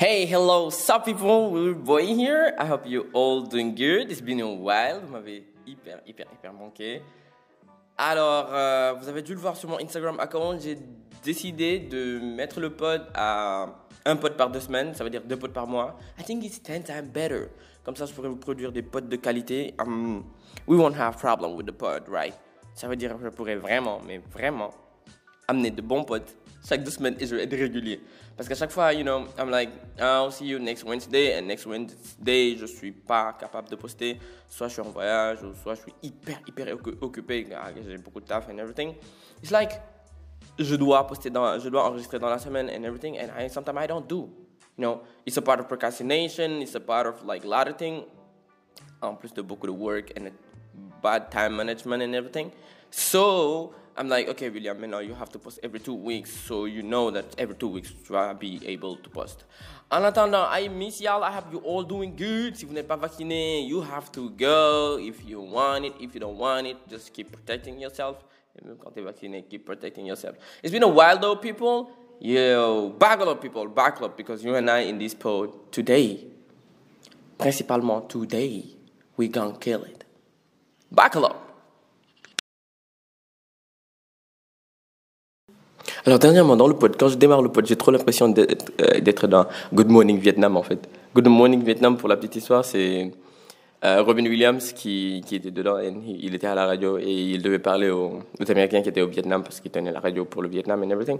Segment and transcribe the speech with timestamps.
[0.00, 2.54] Hey, hello, sup people, we're boy here.
[2.56, 4.10] I hope you all doing good.
[4.10, 4.98] It's been a while.
[4.98, 7.02] Vous m'avez hyper, hyper, hyper manqué.
[7.98, 10.58] Alors, euh, vous avez dû le voir sur mon Instagram account.
[10.58, 10.78] J'ai
[11.22, 13.66] décidé de mettre le pod à
[14.06, 14.94] un pod par deux semaines.
[14.94, 15.98] Ça veut dire deux pods par mois.
[16.18, 17.48] I think it's 10 times better.
[17.84, 19.74] Comme ça, je pourrais vous produire des pods de qualité.
[19.78, 20.24] Um,
[20.66, 22.32] we won't have problem with the pod, right?
[22.72, 24.70] Ça veut dire que je pourrais vraiment, mais vraiment,
[25.46, 28.00] amener de bons pods chaque deux semaines et je vais être régulier.
[28.36, 31.66] Parce qu'à chaque fois, you know, I'm like, I'll see you next Wednesday, and next
[31.66, 34.18] Wednesday, je suis pas capable de poster.
[34.48, 37.46] Soit je suis en voyage, ou soit je suis hyper, hyper occupé,
[37.86, 38.94] j'ai beaucoup de taf and everything.
[39.42, 39.80] It's like,
[40.58, 43.78] je dois poster dans, je dois enregistrer dans la semaine and everything, and I, sometimes
[43.78, 44.30] I don't do.
[44.76, 47.76] You know, it's a part of procrastination, it's a part of like a lot of
[47.76, 48.04] things,
[49.02, 50.30] en plus de beaucoup de work and
[51.02, 52.52] bad time management and everything.
[52.90, 56.82] So, I'm like, okay, William, now you have to post every two weeks, so you
[56.82, 59.44] know that every two weeks you will be able to post.
[59.90, 61.22] En attendant, I miss y'all.
[61.24, 62.56] I hope you all doing good.
[62.56, 64.98] Si vous n'êtes pas vacciné, you have to go.
[64.98, 68.16] If you want it, if you don't want it, just keep protecting yourself.
[68.56, 70.36] Et même quand t'es vacciné, keep protecting yourself.
[70.62, 71.90] It's been a while though, people.
[72.20, 76.26] Yo, buckle up, people, buckle up, because you and I in this pod today,
[77.38, 78.76] principalement today,
[79.16, 80.04] we gonna kill it.
[80.92, 81.49] Buckle up.
[86.06, 89.26] Alors dernièrement dans le pod, quand je démarre le pod, j'ai trop l'impression euh, d'être
[89.26, 90.88] dans Good Morning Vietnam en fait.
[91.14, 93.12] Good Morning Vietnam pour la petite histoire, c'est
[93.84, 97.42] euh, Robin Williams qui, qui, était dedans, et il était à la radio et il
[97.42, 100.48] devait parler aux, Américains qui étaient au Vietnam parce qu'il tenait la radio pour le
[100.48, 101.18] Vietnam and everything.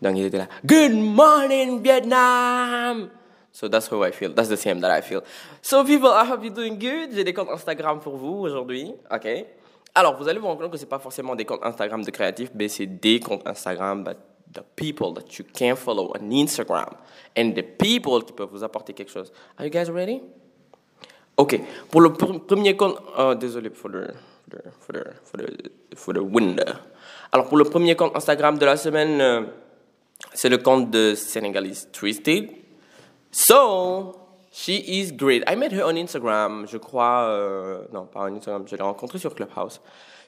[0.00, 3.08] Donc il était là, Good Morning Vietnam.
[3.52, 4.34] So that's how I feel.
[4.34, 5.22] That's the same that I feel.
[5.62, 7.14] So people, I hope you're doing good.
[7.14, 8.90] J'ai des comptes Instagram pour vous aujourd'hui.
[9.12, 9.28] Ok?
[9.94, 12.10] Alors, vous allez vous rendre compte que ce n'est pas forcément des comptes Instagram de
[12.10, 14.16] créatifs, mais c'est des comptes Instagram, but
[14.52, 16.96] the people that you can follow on Instagram
[17.36, 19.32] and the people qui peuvent vous apporter quelque chose.
[19.58, 20.20] Are you guys ready?
[21.36, 21.60] Ok.
[21.90, 24.08] Pour le premier compte, oh, désolé pour le,
[24.80, 26.76] for the, for the, for the.
[27.32, 29.42] Alors, pour le premier compte Instagram de la semaine, euh,
[30.32, 32.50] c'est le compte de Senegalese Twisted.
[33.30, 34.12] So,
[34.56, 35.42] She is great.
[35.48, 37.26] I met her on Instagram, je crois.
[37.28, 39.80] Euh, non, pas on Instagram, je l'ai rencontrée sur Clubhouse.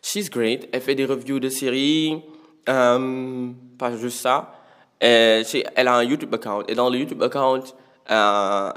[0.02, 0.68] She's great.
[0.72, 2.20] Elle fait des reviews de séries.
[2.68, 4.52] Euh, pas juste ça.
[5.00, 5.42] Et
[5.76, 6.64] elle a un YouTube account.
[6.66, 7.62] Et dans le YouTube account,
[8.10, 8.72] euh,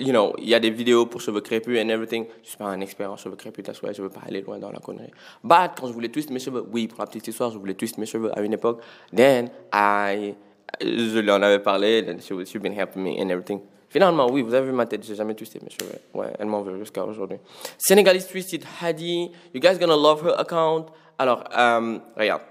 [0.00, 2.26] you know, il y a des vidéos pour cheveux crépus and everything.
[2.42, 4.58] Je suis pas un expert en cheveux crépus, that's why je veux pas aller loin
[4.58, 5.12] dans la connerie.
[5.44, 7.98] But quand je voulais twist mes cheveux, oui, pour la petite histoire, je voulais twist
[7.98, 8.80] mes cheveux à une époque.
[9.14, 10.34] Then I,
[10.80, 13.60] je lui en avais parlé, then she, she's been helping me and everything.
[13.88, 15.98] Finalement, oui, vous avez vu ma tête, j'ai jamais twisté mes cheveux.
[16.12, 17.38] Ouais, elle m'en veut jusqu'à aujourd'hui.
[17.78, 20.86] Senegalese Twisted Hadi, you guys gonna love her account?
[21.18, 22.42] Alors, euh, regarde,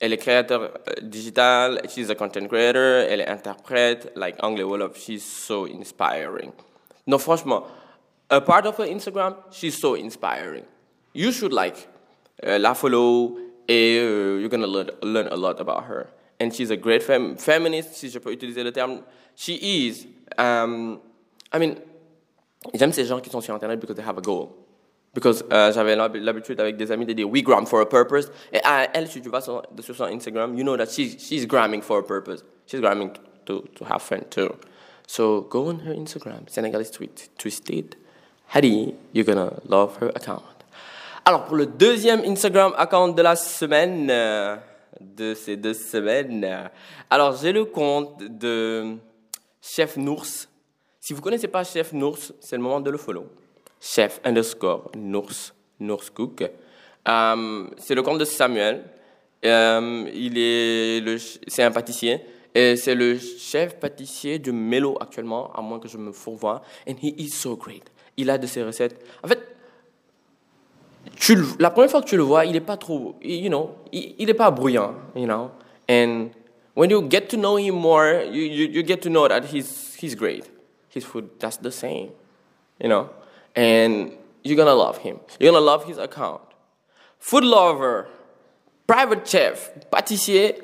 [0.00, 4.96] elle est créateur euh, digital, she's a content creator, elle est interprète, like anglais Wolof,
[4.98, 6.52] she's so inspiring.
[7.06, 7.64] Non, franchement,
[8.28, 10.64] a part of her Instagram, she's so inspiring.
[11.14, 11.88] You should like
[12.44, 13.36] uh, la follow
[13.68, 16.08] et uh, you're gonna learn, learn a lot about her.
[16.42, 19.02] And she's a great fem feminist, si je peux utiliser le terme.
[19.36, 21.00] She is um,
[21.52, 21.76] I mean,
[22.74, 24.56] j'aime ces gens qui sont sur Internet because they have a goal.
[25.14, 28.30] Because uh, j'avais l'habitude avec des amis de dire we gram for a purpose.
[28.52, 31.46] Et à elle, si tu vas sur, sur son Instagram, you know that she's, she's
[31.46, 32.42] gramming for a purpose.
[32.66, 33.10] She's gramming
[33.44, 34.56] to, to have fun too.
[35.06, 37.96] So go on her Instagram, Senegalese tweet, twisted.
[38.48, 40.42] Hadi, you're gonna love her account.
[41.26, 44.56] Alors pour le deuxième Instagram account de la semaine, euh,
[45.16, 46.70] de ces deux semaines,
[47.10, 48.96] alors j'ai le compte de
[49.60, 50.48] Chef Nours.
[51.00, 53.26] Si vous ne connaissez pas Chef Nours, c'est le moment de le follow.
[53.80, 56.42] Chef underscore Nours, Nours Cook.
[57.08, 58.84] Euh, c'est le compte de Samuel.
[59.44, 61.18] Euh, il est
[61.48, 62.20] c'est un pâtissier.
[62.54, 66.62] Et c'est le chef pâtissier du Melo actuellement, à moins que je me fourvoie.
[66.86, 67.90] And he is so great.
[68.16, 69.02] Il a de ses recettes.
[69.22, 69.40] En fait,
[71.22, 74.26] tu, la première fois que tu le vois, il n'est pas trop, you know, il
[74.26, 75.52] n'est pas bruyant, you know.
[75.88, 76.30] And
[76.74, 79.94] when you get to know him more, you, you, you get to know that he's,
[79.94, 80.50] he's great.
[80.88, 82.10] His food, that's the same,
[82.80, 83.08] you know?
[83.54, 84.10] And
[84.42, 85.20] you're gonna love him.
[85.38, 86.40] You're gonna love his account.
[87.20, 88.08] Food lover,
[88.88, 90.60] private chef, pâtissier,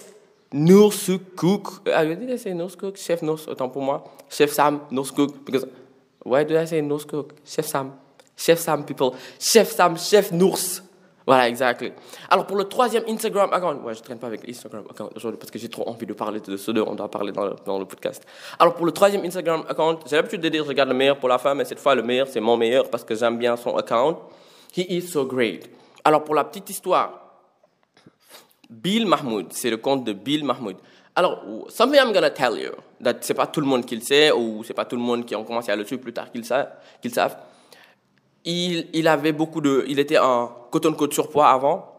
[0.53, 1.85] Nurse Cook.
[1.85, 2.97] Did I say Nurse Cook?
[2.97, 4.00] Chef Nurse, autant pour moi.
[4.29, 5.44] Chef Sam, Nurse Cook.
[5.44, 5.67] Because,
[6.25, 7.35] why did I say Nurse Cook?
[7.44, 7.93] Chef Sam.
[8.38, 9.11] Chef Sam, people.
[9.38, 10.82] Chef Sam, Chef Nurse.
[11.26, 11.90] Voilà, exactement.
[12.31, 15.50] Alors pour le troisième Instagram account, ouais, je traîne pas avec Instagram account aujourd'hui parce
[15.50, 18.26] que j'ai trop envie de parler de ce deux, on doit parler dans le, podcast.
[18.58, 21.29] Alors pour le troisième Instagram account, j'ai l'habitude de dire je garde le meilleur pour
[21.29, 23.76] la femme, mais cette fois le meilleur c'est mon meilleur parce que j'aime bien son
[23.76, 24.20] account.
[24.75, 25.69] He is so great.
[26.02, 27.20] Alors pour la petite histoire,
[28.70, 30.76] Bill Mahmoud, c'est le compte de Bill Mahmoud.
[31.14, 32.70] Alors, something I'm gonna tell you,
[33.02, 35.26] that c'est pas tout le monde qui le sait, ou c'est pas tout le monde
[35.26, 36.70] qui ont commencé à le suivre plus tard qu'ils savent,
[37.02, 37.37] qu'ils savent.
[38.44, 41.93] Il, avait beaucoup de, il était en coton côte surpoids avant,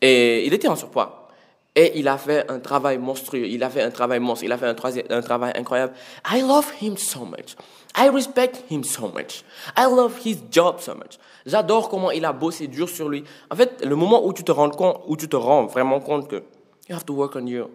[0.00, 1.28] et il était en surpoids.
[1.76, 4.58] Et il a fait un travail monstrueux, il a fait un travail monstre, il a
[4.58, 4.74] fait un,
[5.10, 5.92] un travail incroyable.
[6.28, 7.54] I love him so much.
[7.96, 9.44] I respect him so much.
[9.76, 11.18] I love his job so much.
[11.46, 13.24] J'adore comment il a bossé dur sur lui.
[13.50, 16.28] En fait, le moment où tu te rends compte, où tu te rends vraiment compte
[16.28, 16.42] que
[16.88, 17.68] you have to work on you.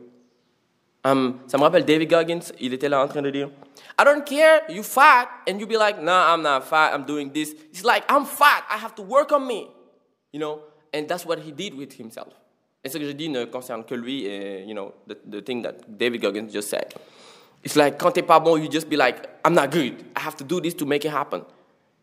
[1.06, 3.50] Um, ça me rappelle David Goggins, il était là en train de dire,
[4.00, 7.31] I don't care, you fat, and you be like, no, I'm not fat, I'm doing
[7.31, 7.54] this.
[7.72, 9.68] He's like, I'm fat, I have to work on me.
[10.34, 10.62] You know,
[10.92, 12.34] and that's what he did with himself.
[12.84, 14.24] Et ce que je dis ne concerne que lui
[14.66, 16.94] you know, the, the thing that David Goggins just said.
[17.63, 20.36] It's like, quand t'es pas bon, you just be like, I'm not good, I have
[20.38, 21.44] to do this to make it happen.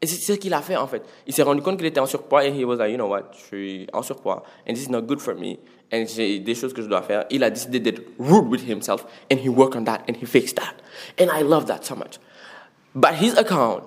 [0.00, 1.02] Et c'est ce qu'il a fait en fait.
[1.26, 3.31] Il s'est rendu compte qu'il était en surpoids et he was like, you know what,
[3.32, 5.58] je suis en surpoids and this is not good for me.
[5.92, 7.26] And j'ai des choses que je dois faire.
[7.30, 10.56] Il a décidé d'être rude with himself and he worked on that and he fixed
[10.56, 10.74] that.
[11.20, 12.18] And I love that so much.
[12.94, 13.84] But his account,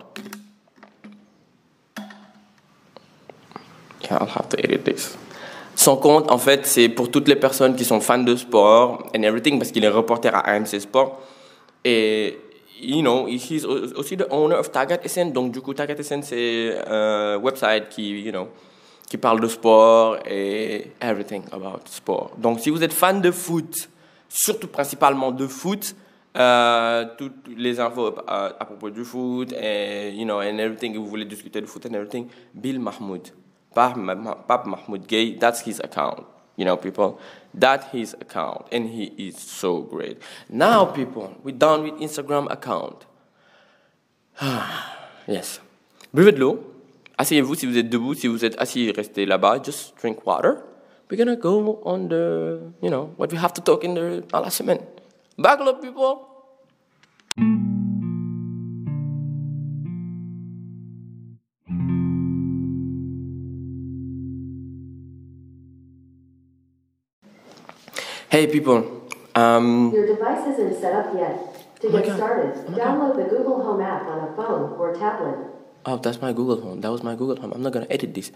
[4.02, 5.18] yeah, I'll have to edit this.
[5.75, 9.24] Son compte, en fait, c'est pour toutes les personnes qui sont fans de sport and
[9.24, 11.19] everything parce qu'il est reporter à AMC Sport.
[11.84, 12.38] Et
[12.80, 15.31] you know, he's aussi the owner of Tagat SN.
[15.31, 18.48] Donc, du coup, Tagat SN, c'est un website qui, you know,
[19.07, 22.31] qui parle de sport et everything about sport.
[22.38, 23.90] Donc, si vous êtes fan de foot,
[24.28, 25.96] surtout principalement de foot,
[26.36, 30.98] euh, toutes les infos à, à, propos du foot et, you know, and everything, que
[30.98, 33.31] vous voulez discuter de foot and everything, Bill Mahmoud.
[33.75, 36.25] Mahmoud Gay, that's his account.
[36.58, 37.19] You know, people,
[37.54, 40.22] that his account, and he is so great.
[40.50, 43.06] Now, people, we're done with Instagram account.
[45.28, 45.60] yes.
[46.13, 46.75] Buvez de.
[47.18, 48.14] Asseyez-vous si vous êtes debout.
[48.14, 49.62] Si vous êtes assis, restez là-bas.
[49.64, 50.64] Just drink water.
[51.10, 54.42] We're gonna go on the, you know, what we have to talk in the à
[54.42, 54.80] la semaine.
[55.38, 56.28] Buckle up, people.
[68.30, 68.84] Hey people.
[69.36, 71.80] Um, Your device isn't set up yet.
[71.82, 75.55] To Oh get started, Oh download the Google Home app on a phone or tablet.
[75.88, 76.82] Oh, that's my Google Home.
[76.82, 77.54] That was my Google Home.
[77.54, 78.32] I'm not gonna edit this.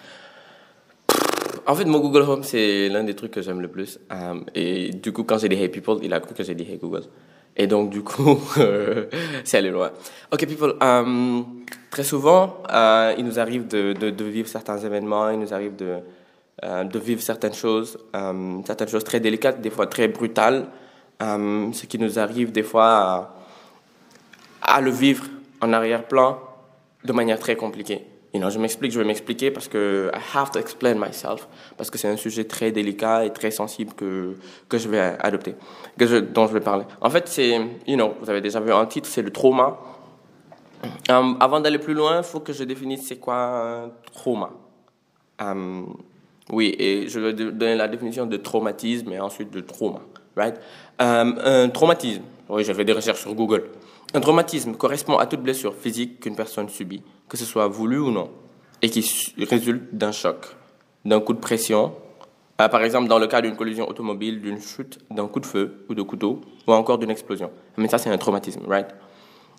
[1.65, 3.99] En fait, mon Google Home, c'est l'un des trucs que j'aime le plus.
[4.11, 6.63] Um, et du coup, quand j'ai dit Hey People, il a cru que j'ai dit
[6.63, 7.03] Hey Google.
[7.57, 8.39] Et donc, du coup,
[9.43, 9.91] c'est allé loin.
[10.31, 10.75] Ok, people.
[10.79, 15.97] um, très souvent, euh, il nous arrive de, vivre certains événements, il nous arrive de,
[16.63, 17.97] euh, vivre certaines choses,
[18.65, 20.67] certaines choses très délicates, des fois très brutales.
[21.19, 23.33] Ce qui nous arrive des fois
[24.61, 25.25] à le vivre
[25.61, 26.48] en arrière-plan
[27.03, 28.05] de manière très compliquée.
[28.33, 31.47] You know, je m'explique, je vais m'expliquer parce que I have to explain myself
[31.77, 34.35] parce que c'est un sujet très délicat et très sensible que
[34.67, 35.55] que je vais adopter,
[35.97, 36.85] que dont je vais parler.
[37.01, 39.79] En fait, c'est, you know, vous avez déjà vu un titre, c'est le trauma.
[41.09, 44.51] Um, avant d'aller plus loin, il faut que je définisse c'est quoi un trauma.
[45.41, 45.97] Um,
[46.51, 50.01] oui, et je vais donner la définition de traumatisme et ensuite de trauma.
[50.35, 50.55] Right?
[50.99, 53.63] Um, un traumatisme, oui, j'ai fait des recherches sur Google.
[54.13, 58.11] Un traumatisme correspond à toute blessure physique qu'une personne subit, que ce soit voulu ou
[58.11, 58.31] non,
[58.81, 60.47] et qui su- résulte d'un choc,
[61.05, 61.93] d'un coup de pression,
[62.59, 65.85] euh, par exemple dans le cas d'une collision automobile, d'une chute, d'un coup de feu
[65.89, 67.51] ou de couteau, ou encore d'une explosion.
[67.77, 68.87] Mais ça, c'est un traumatisme, right?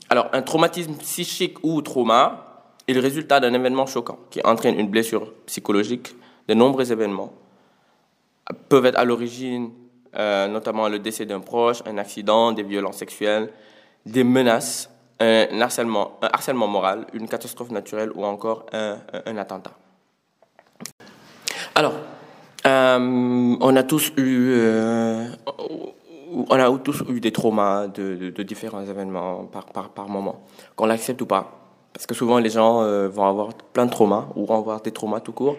[0.08, 4.88] Alors, un traumatisme psychique ou trauma est le résultat d'un événement choquant qui entraîne une
[4.88, 6.16] blessure psychologique.
[6.48, 7.32] De nombreux événements
[8.68, 9.70] peuvent être à l'origine,
[10.16, 13.52] euh, notamment le décès d'un proche, un accident, des violences sexuelles,
[14.06, 19.72] des menaces, un harcèlement, un harcèlement moral, une catastrophe naturelle ou encore un, attentat.
[21.74, 21.92] Alors,
[22.66, 25.28] euh, on a tous eu, euh,
[26.28, 29.48] on a tous eu des traumas de, différents événements
[29.94, 30.42] par, moment,
[30.76, 31.56] qu'on l'accepte ou pas.
[31.92, 34.92] Parce que souvent, les gens euh, vont avoir plein de traumas ou vont avoir des
[34.92, 35.56] traumas tout court,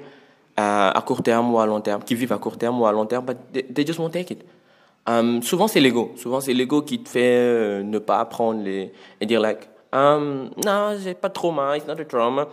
[0.55, 2.91] à, à court terme ou à long terme, qui vivent à court terme ou à
[2.91, 4.43] long terme, but they, they just won't take it.
[5.07, 6.11] Um, souvent, c'est l'ego.
[6.15, 10.51] Souvent, c'est l'ego qui te fait euh, ne pas apprendre les, et dire, like, um,
[10.63, 12.47] non, j'ai pas de trauma, it's not a trauma.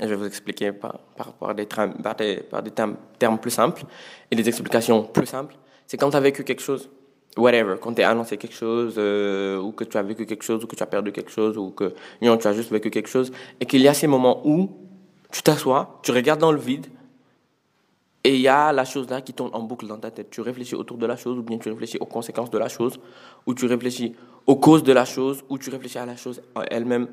[0.00, 0.98] Je vais vous expliquer par,
[1.38, 3.82] par, des, tram- par des, termes, termes plus simples
[4.30, 5.54] et des explications plus simples.
[5.86, 6.88] C'est quand tu as vécu quelque chose,
[7.36, 10.64] whatever, quand tu es annoncé quelque chose, euh, ou que tu as vécu quelque chose,
[10.64, 13.08] ou que tu as perdu quelque chose, ou que know, tu as juste vécu quelque
[13.10, 13.30] chose,
[13.60, 14.70] et qu'il y a ces moments où
[15.30, 16.86] tu t'assois, tu regardes dans le vide,
[18.26, 20.30] et il y a la chose là qui tourne en boucle dans ta tête.
[20.30, 22.98] Tu réfléchis autour de la chose, ou bien tu réfléchis aux conséquences de la chose,
[23.46, 24.14] ou tu réfléchis
[24.46, 26.40] aux causes de la chose, ou tu réfléchis à la chose
[26.70, 27.08] elle-même,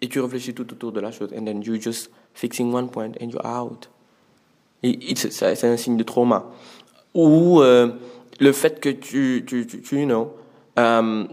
[0.00, 1.30] et tu réfléchis tout autour de la chose.
[1.36, 3.90] And then you just fixing one point and you're out.
[4.82, 6.46] C'est un signe de trauma.
[7.12, 7.92] Ou euh,
[8.40, 10.34] le fait que tu, tu, tu, tu you know,
[10.78, 11.24] euh,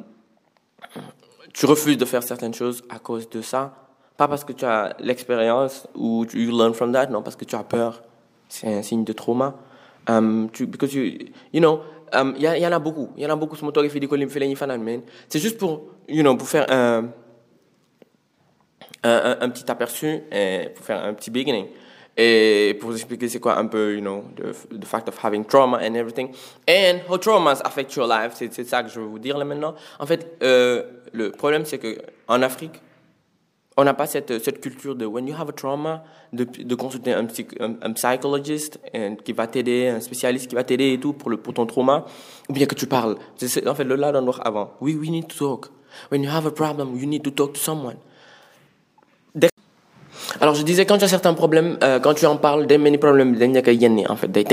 [1.53, 3.75] tu refuses de faire certaines choses à cause de ça,
[4.17, 7.45] pas parce que tu as l'expérience ou tu you learn from that, non, parce que
[7.45, 8.03] tu as peur.
[8.51, 9.55] C'est un signe de trauma.
[10.09, 11.03] Um, tu, because you,
[11.53, 11.79] you know,
[12.35, 13.11] il y, y, en a beaucoup.
[13.15, 13.55] Il y en a beaucoup.
[13.55, 17.11] C'est juste pour, you know, pour faire un,
[19.03, 20.19] un, petit aperçu,
[20.75, 21.67] pour faire un petit beginning.
[22.17, 25.45] Et pour vous expliquer c'est quoi un peu, you know, the, the fact of having
[25.45, 26.31] trauma and everything.
[26.67, 29.75] And how traumas affect your life, c'est ça que je veux vous dire là maintenant.
[29.97, 32.81] En fait, euh, le problème c'est que en Afrique,
[33.77, 37.13] on n'a pas cette, cette culture de when you have a trauma, de, de consulter
[37.13, 40.99] un, psych, un, un psychologist and, qui va t'aider, un spécialiste qui va t'aider et
[40.99, 42.05] tout pour, le, pour ton trauma,
[42.49, 43.15] ou bien que tu parles.
[43.37, 44.71] C'est en fait le là dans avant.
[44.81, 45.71] We, we need to talk.
[46.11, 47.97] When you have a problem, you need to talk to someone.
[50.39, 52.97] Alors je disais quand tu as certains problèmes, euh, quand tu en parles, des many
[52.97, 53.35] problèmes,
[54.09, 54.45] en fait, des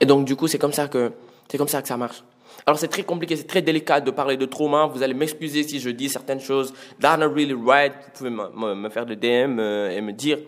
[0.00, 1.12] Et donc du coup c'est comme ça que
[1.48, 2.22] c'est comme ça que ça marche.
[2.66, 4.86] Alors c'est très compliqué, c'est très délicat de parler de trauma.
[4.86, 7.92] Vous allez m'excuser si je dis certaines choses that not really right.
[7.92, 10.38] Vous pouvez me, faire des DM euh, et me dire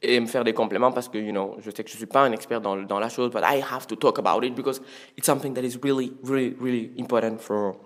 [0.00, 2.22] et me faire des compléments parce que you know je sais que je suis pas
[2.22, 4.80] un expert dans dans la chose, but I have to talk about it because
[5.16, 7.76] it's something that is really really really important for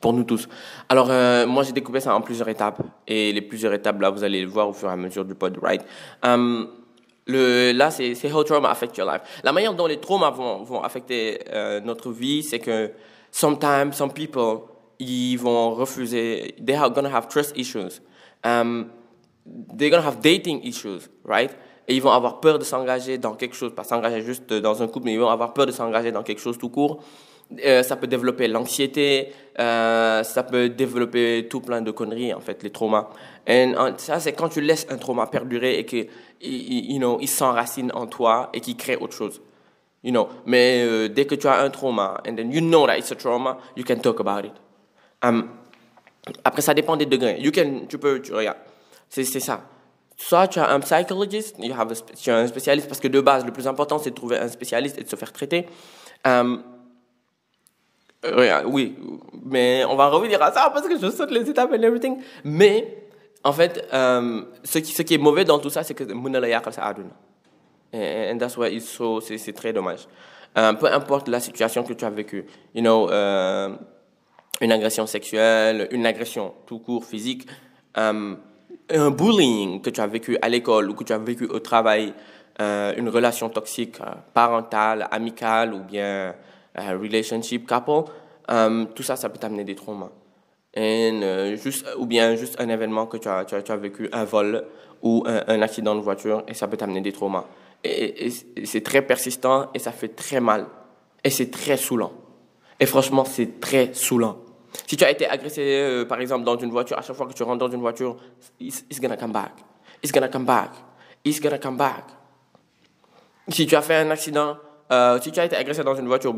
[0.00, 0.48] pour nous tous.
[0.88, 2.82] Alors, euh, moi, j'ai découpé ça en plusieurs étapes.
[3.06, 5.34] Et les plusieurs étapes, là, vous allez le voir au fur et à mesure du
[5.34, 5.82] pod, right?
[6.22, 6.68] Um,
[7.32, 9.22] là, c'est how trauma affect your life.
[9.42, 12.92] La manière dont les traumas vont, vont affecter euh, notre vie, c'est que
[13.30, 14.60] sometimes, some people,
[14.98, 18.00] ils vont refuser, they are gonna have trust issues.
[18.44, 18.90] Um,
[19.76, 21.50] they're gonna have dating issues, right?
[21.88, 24.88] Et ils vont avoir peur de s'engager dans quelque chose, pas s'engager juste dans un
[24.88, 27.02] couple, mais ils vont avoir peur de s'engager dans quelque chose tout court.
[27.64, 32.62] Euh, ça peut développer l'anxiété, euh, ça peut développer tout plein de conneries, en fait,
[32.62, 33.08] les traumas.
[33.46, 35.84] Et ça, c'est quand tu laisses un trauma perdurer et
[36.42, 39.40] qu'il you know, il s'enracine en toi et qu'il crée autre chose.
[40.02, 40.28] You know.
[40.46, 43.14] Mais euh, dès que tu as un trauma, and then you know that it's a
[43.14, 44.54] trauma, you can talk about it.
[45.22, 45.48] Um,
[46.44, 47.40] après, ça dépend des degrés.
[47.40, 48.58] You can, tu peux, tu regardes.
[49.08, 49.62] C'est ça.
[50.16, 53.66] Soit tu as un psychologist, tu as un spécialiste, parce que de base, le plus
[53.66, 55.66] important, c'est de trouver un spécialiste et de se faire traiter.
[56.24, 56.62] Um,
[58.66, 58.94] oui,
[59.44, 62.18] mais on va revenir à ça parce que je saute les étapes and everything.
[62.44, 63.01] Mais,
[63.44, 66.04] en fait, euh, ce, qui, est mauvais dans tout ça, c'est que
[67.94, 70.06] And that's why it's so, c'est très dommage.
[70.56, 73.70] Euh, peu importe la situation que tu as vécue, you know, euh,
[74.60, 77.46] une agression sexuelle, une agression tout court physique,
[77.94, 78.36] un
[79.10, 82.14] bullying que tu as vécu à l'école ou que tu as vécu au travail,
[82.60, 83.98] une relation toxique
[84.32, 86.34] parentale, amicale ou bien
[86.76, 88.10] relationship, couple,
[88.94, 90.10] tout ça, ça peut t'amener des traumas.
[90.76, 94.08] Euh, juste, ou bien juste un événement que tu as, tu as, tu as vécu,
[94.12, 94.64] un vol
[95.02, 97.44] ou un, accident de voiture, et ça peut t'amener des traumas.
[97.84, 98.30] Et,
[98.64, 100.66] c'est très persistant et ça fait très mal.
[101.24, 102.12] Et c'est très saoulant.
[102.78, 104.38] Et franchement, c'est très saoulant.
[104.86, 107.32] Si tu as été agressé, euh, par exemple, dans une voiture, à chaque fois que
[107.32, 108.16] tu rentres dans une voiture,
[108.60, 109.52] it's, it's gonna come back.
[110.02, 110.70] It's gonna come back.
[111.24, 112.04] It's gonna come back.
[113.48, 114.56] Si tu as fait un accident,
[114.90, 116.34] uh, si tu as été agressé dans une voiture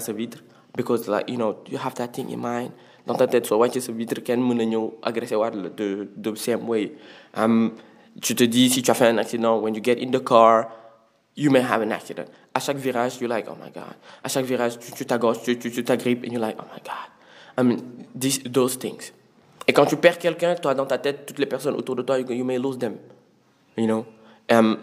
[0.00, 0.38] sa vitre
[0.76, 2.72] because like you know you have that thing in mind
[3.08, 3.50] dans ta tête
[3.90, 4.20] vitre
[6.36, 6.92] same way
[8.20, 10.68] tu te dis si tu as fait un accident when you get in the car
[11.36, 12.24] you may have an accident.
[12.54, 13.94] À chaque virage you're like oh my god.
[14.22, 17.08] À chaque virage tu t'agosses tu tu t'agrippes and you're like oh my god.
[17.56, 17.78] I mean
[18.14, 19.12] these, those things.
[19.66, 22.18] Et quand tu perds quelqu'un toi dans ta tête toutes les personnes autour de toi
[22.18, 22.96] you, you may lose them.
[23.76, 24.04] You know?
[24.50, 24.78] Um,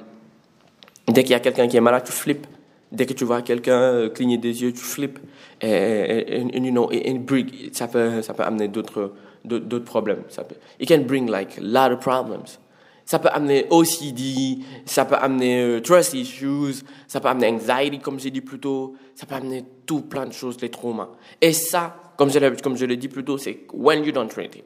[1.08, 2.48] Dès qu'il y a quelqu'un qui est malade, tu flippes.
[2.96, 5.20] Dès que tu vois quelqu'un euh, cligner des yeux, tu flippes.
[5.62, 10.24] Et, et, you know, et, bring, ça, peut, ça peut amener d'autres, d'autres problèmes.
[10.30, 12.58] Ça peut, it can bring like a lot of problems.
[13.06, 18.20] Ça peut amener OCD, ça peut amener uh, trust issues, ça peut amener anxiety, comme
[18.20, 21.10] j'ai dit plus tôt, ça peut amener tout plein de choses, les traumas.
[21.40, 24.56] Et ça, comme je, comme je l'ai dit plus tôt, c'est when you don't treat
[24.56, 24.64] it.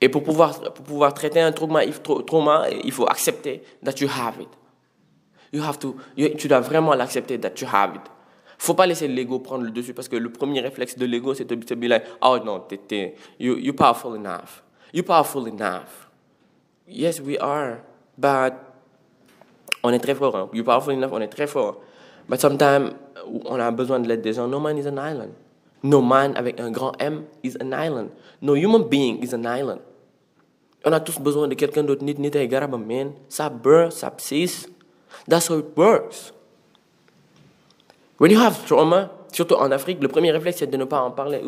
[0.00, 1.80] Et pour pouvoir, pour pouvoir traiter un trauma,
[2.26, 4.48] trauma, il faut accepter that you have it.
[5.54, 8.02] You have to, you, tu dois vraiment l'accepter that you have it.
[8.58, 11.44] Faut pas laisser l'ego prendre le dessus parce que le premier réflexe de l'ego c'est
[11.44, 14.64] de se dire oh non, t'es, you, you're powerful enough.
[14.92, 16.08] You're powerful enough.
[16.88, 17.78] Yes, we are,
[18.18, 18.54] but
[19.84, 20.34] on est très fort.
[20.34, 20.48] Hein.
[20.52, 21.76] You're powerful enough, on est très fort.
[22.28, 22.94] But sometimes
[23.44, 24.48] on a besoin de l'aide des gens.
[24.48, 25.34] No man is an island.
[25.84, 28.10] No man avec un grand M is an island.
[28.42, 29.80] No human being is an island.
[30.84, 32.02] On a tous besoin de quelqu'un d'autre.
[32.02, 33.12] Nit nit garabam, man.
[33.28, 34.68] Ça beurre, ça psisse.
[35.28, 36.32] That's how it works.
[38.18, 41.10] When you have trauma, surtout en Afrique, le premier réflexe c'est de ne pas en
[41.10, 41.42] parler.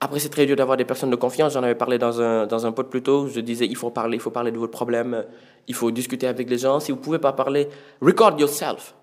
[0.00, 1.54] Après c'est très dur d'avoir des personnes de confiance.
[1.54, 3.26] J'en avais parlé dans un dans un pod plus tôt.
[3.26, 5.24] Je disais il faut parler il faut parler de votre problème.
[5.66, 6.78] Il faut discuter avec les gens.
[6.78, 7.68] Si vous pouvez pas parler
[8.00, 8.94] record yourself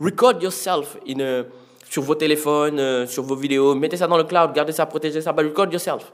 [0.00, 1.44] record yourself in a,
[1.88, 5.20] sur vos téléphones euh, sur vos vidéos mettez ça dans le cloud gardez ça protégez
[5.20, 6.12] ça but record yourself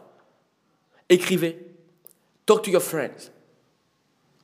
[1.08, 1.58] écrivez
[2.46, 3.30] talk to your friends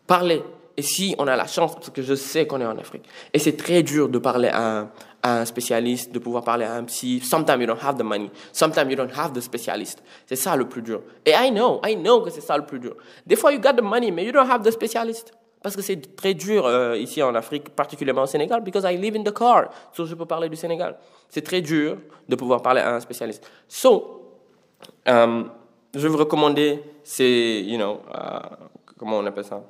[0.07, 0.43] parlez
[0.76, 3.38] et si on a la chance, parce que je sais qu'on est en Afrique, et
[3.38, 4.90] c'est très dur de parler à un,
[5.23, 7.21] à un, spécialiste, de pouvoir parler à un psy.
[7.21, 8.31] Sometimes you don't have the money.
[8.52, 10.02] Sometimes you don't have the specialist.
[10.26, 11.02] C'est ça le plus dur.
[11.25, 12.95] Et I know, I know que c'est ça le plus dur.
[13.26, 15.33] Des fois, you got the money, mais you don't have the specialist.
[15.63, 19.17] Parce que c'est très dur euh, ici en Afrique, particulièrement au Sénégal, because I live
[19.17, 19.71] in the car.
[19.93, 20.97] So je peux parler du Sénégal.
[21.29, 21.99] C'est très dur
[22.29, 23.51] de pouvoir parler à un spécialiste.
[23.67, 24.39] So,
[25.07, 25.51] um,
[25.95, 29.63] je vais vous recommander, c'est, you know, uh, comment on appelle ça?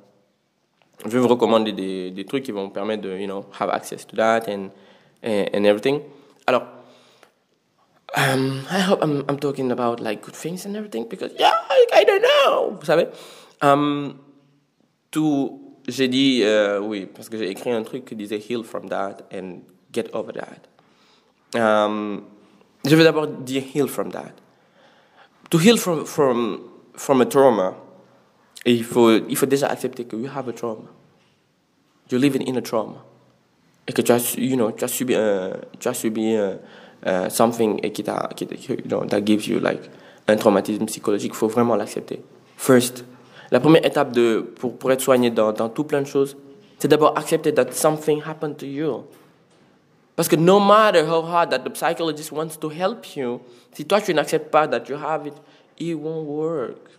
[1.05, 4.05] je vais vous recommander des, des, trucs qui vont permettre de, you know, have access
[4.05, 4.69] to that and,
[5.23, 6.01] and, everything.
[6.47, 6.63] Alors,
[8.15, 11.85] um, I hope I'm, I'm, talking about like good things and everything because, yeah, I,
[11.93, 13.07] I don't know, vous savez?
[13.61, 14.15] Um,
[15.11, 18.89] tout, j'ai dit, euh, oui, parce que j'ai écrit un truc qui disait heal from
[18.89, 19.59] that and
[19.93, 21.57] get over that.
[21.57, 22.23] Um,
[22.85, 24.33] je vais d'abord dire heal from that.
[25.49, 26.59] To heal from, from,
[26.93, 27.75] from a trauma,
[28.65, 30.89] il faut, il faut déjà accepter que you have a trauma.
[32.11, 33.03] You're living in a trauma.
[33.87, 36.59] Et que tu as, you know, tu as subi, un, tu as subi un,
[37.05, 39.89] uh, something et qui t'a, qui, that gives you like
[40.27, 41.31] un traumatisme psychologique.
[41.33, 42.21] Il faut vraiment l'accepter.
[42.57, 43.05] First,
[43.51, 46.37] la première étape de, pour, pour être soigné dans, dans tout plein de choses,
[46.79, 49.03] c'est d'abord accepter that something happened to you.
[50.15, 53.39] Parce que no matter how hard that the psychologist wants to help you,
[53.71, 55.35] si toi tu n'acceptes pas that you have it,
[55.77, 56.89] it won't work.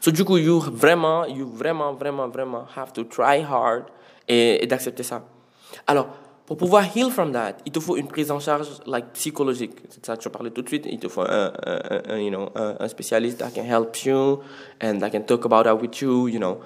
[0.00, 3.84] So du coup, you vraiment, you vraiment, vraiment, vraiment have to try hard
[4.26, 5.22] et, et d'accepter ça.
[5.86, 6.08] Alors,
[6.46, 9.72] pour pouvoir heal from that, il te faut une prise en charge like psychologique.
[9.88, 10.86] C'est ça que je parlais tout de suite.
[10.90, 11.52] Il te faut un,
[12.18, 14.40] you know, un, spécialiste that can help you
[14.82, 16.58] and that can talk about that with you, know.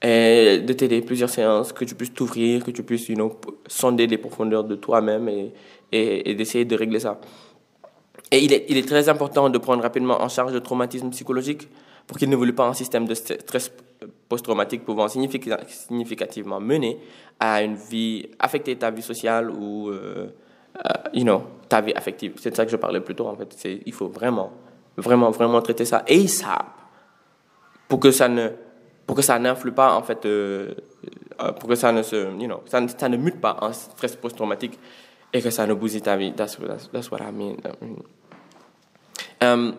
[0.00, 4.06] Et de t'aider plusieurs séances, que tu puisses t'ouvrir, que tu puisses, you know, sonder
[4.06, 5.28] les profondeurs de toi-même
[5.90, 7.18] et, d'essayer de régler ça.
[8.30, 11.68] Et il est, il est très important de prendre rapidement en charge le traumatisme psychologique
[12.06, 13.72] pour qu'il n'évolue pas un système de stress
[14.28, 16.98] post-traumatique pouvant significativement mener
[17.38, 20.28] à une vie, affecter ta vie sociale ou, euh,
[20.76, 22.34] uh, you know, ta vie affective.
[22.40, 23.80] C'est de ça que je parlais plus tôt, en fait.
[23.86, 24.52] Il faut vraiment,
[24.96, 26.66] vraiment, vraiment traiter ça ASAP
[27.88, 28.48] pour que ça ne,
[29.06, 30.74] pour que ça n'influe pas, en fait, euh,
[31.60, 34.78] pour que ça ne se, you know, ça, ça ne mute pas en stress post-traumatique
[35.32, 36.32] et que ça ne bousille ta vie.
[36.32, 37.56] That's, that's, that's what I mean.
[39.42, 39.74] Um,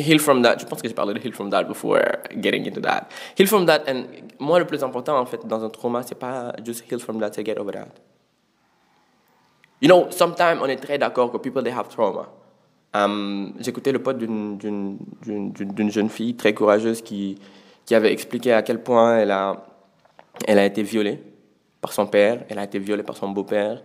[0.00, 0.58] heal from that.
[0.58, 2.00] Je pense que j'ai parlé de heal from that before
[2.40, 3.08] getting into that.
[3.36, 4.04] Heal from that, and
[4.38, 7.32] moi, le plus important, en fait, dans un trauma, c'est pas just heal from that,
[7.32, 7.88] c'est get over that.
[9.80, 12.28] You know, sometimes on est très d'accord que people, they have trauma.
[12.92, 14.58] Um, J'écoutais le pote d'une
[15.90, 17.38] jeune fille très courageuse qui,
[17.86, 19.64] qui avait expliqué à quel point elle a,
[20.46, 21.22] elle a été violée
[21.80, 23.80] par son père, elle a été violée par son beau-père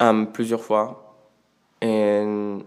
[0.00, 1.04] um, plusieurs fois.
[1.82, 2.60] And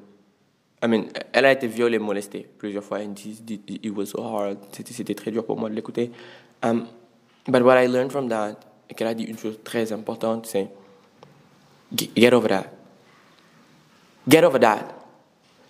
[0.84, 3.00] I mean, elle a été violée, molestée plusieurs fois.
[3.00, 4.58] And it was so hard.
[4.72, 6.12] C'était très dur pour moi de l'écouter.
[6.64, 6.88] Um,
[7.48, 8.56] but what I learned from that,
[8.90, 10.70] et qu'elle a dit une chose très importante, c'est
[12.16, 12.66] get over that.
[14.28, 14.88] Get over that.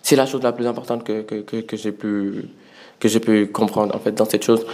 [0.02, 1.24] C'est la chose la plus importante que,
[1.74, 4.66] j'ai pu, comprendre en fait dans cette chose.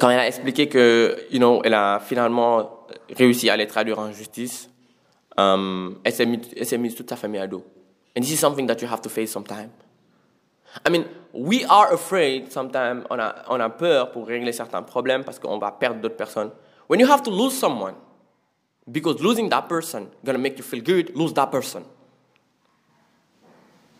[0.00, 4.12] Quand elle a expliqué que, you know, elle a finalement réussi à les traduire en
[4.12, 4.70] justice,
[5.36, 7.64] um, elle s'est mise toute sa famille à dos.
[8.14, 9.70] And this is something that you have to face sometime.
[10.84, 15.24] I mean, we are afraid sometimes, on a, on a peur pour régler certains problèmes
[15.24, 16.50] parce qu'on va perdre d'autres personnes.
[16.88, 17.94] When you have to lose someone,
[18.90, 21.84] because losing that person gonna make you feel good, lose that person.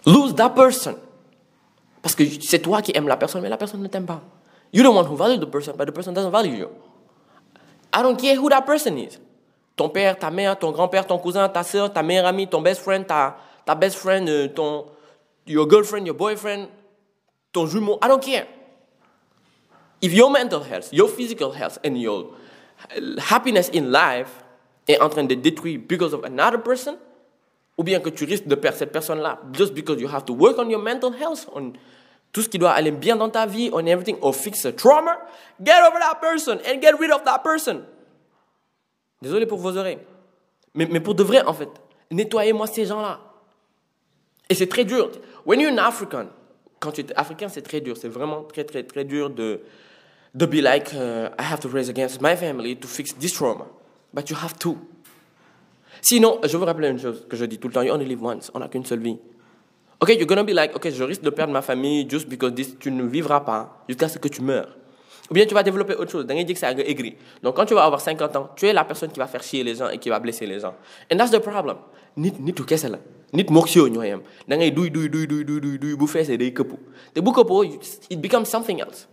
[0.06, 0.96] Lose that person.
[2.02, 4.22] Parce que c'est toi qui aimes la personne, mais la personne ne t'aime pas.
[4.72, 6.70] You're the one who values the person, but the person doesn't value you.
[7.92, 9.18] I don't care who that person is.
[9.76, 12.82] Ton père, ta mère, ton grand-père, ton cousin, ta soeur, ta meilleure amie, ton best
[12.82, 14.86] friend, ta, ta best friend, euh, ton,
[15.46, 16.68] your girlfriend, your boyfriend,
[17.52, 18.46] ton jumeau, I don't care.
[20.02, 22.32] If your mental health, your physical health, and your
[23.18, 24.42] happiness in life
[24.88, 26.96] est en train de détruire because of another person,
[27.76, 30.58] ou bien que tu risques de perdre cette personne-là just because you have to work
[30.58, 31.72] on your mental health, on
[32.32, 35.18] tout ce qui doit aller bien dans ta vie, on everything, or fix a trauma,
[35.62, 37.82] get over that person and get rid of that person.
[39.20, 39.98] Désolé pour vos oreilles.
[40.74, 41.68] Mais, mais pour de vrai, en fait,
[42.10, 43.20] nettoyez-moi ces gens-là.
[44.50, 45.10] Et c'est très dur.
[45.46, 46.26] When you're an African,
[46.80, 47.96] quand tu es africain, c'est très dur.
[47.96, 49.60] C'est vraiment très, très, très dur de,
[50.34, 53.66] de be like, uh, I have to raise against my family to fix this trauma.
[54.12, 54.76] But you have to.
[56.02, 58.22] Sinon, je vous rappelle une chose que je dis tout le temps, you only live
[58.22, 59.18] once, on n'a qu'une seule vie.
[60.00, 62.76] Ok, you're gonna be like, ok, je risque de perdre ma famille just because this,
[62.78, 64.76] tu ne vivras pas jusqu'à ce que tu meurs.
[65.30, 66.26] Ou bien tu vas développer autre chose.
[66.26, 67.16] Da ngay dire que c'est aigri.
[67.42, 69.62] Donc quand tu vas avoir 50 ans, tu es la personne qui va faire chier
[69.62, 70.74] les gens et qui va blesser les gens.
[71.12, 71.76] And that's the problem.
[72.16, 72.98] Nit nitu kese la.
[73.32, 74.02] Nit mook si yow ñoo.
[74.48, 76.52] Da ngay duy duy duy duy duy duy bu feesee day
[77.14, 77.30] te bu
[78.10, 79.06] it becomes something else.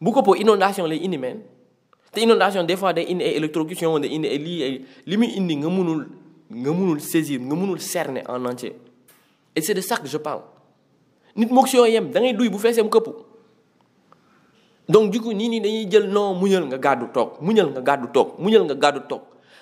[0.00, 1.40] bu këppoo inondation lay indi meen.
[2.12, 6.06] te inondation des fois day indi électrocution day indi li muy indi nga munul
[6.50, 8.74] nga munul saisir nga munul cerner en entier.
[9.56, 10.42] et c'est de ça que je parle.
[11.36, 12.90] nit da duy bu mu
[14.86, 17.06] donc du coup nii nii dañuy jël non muñal nga gàddu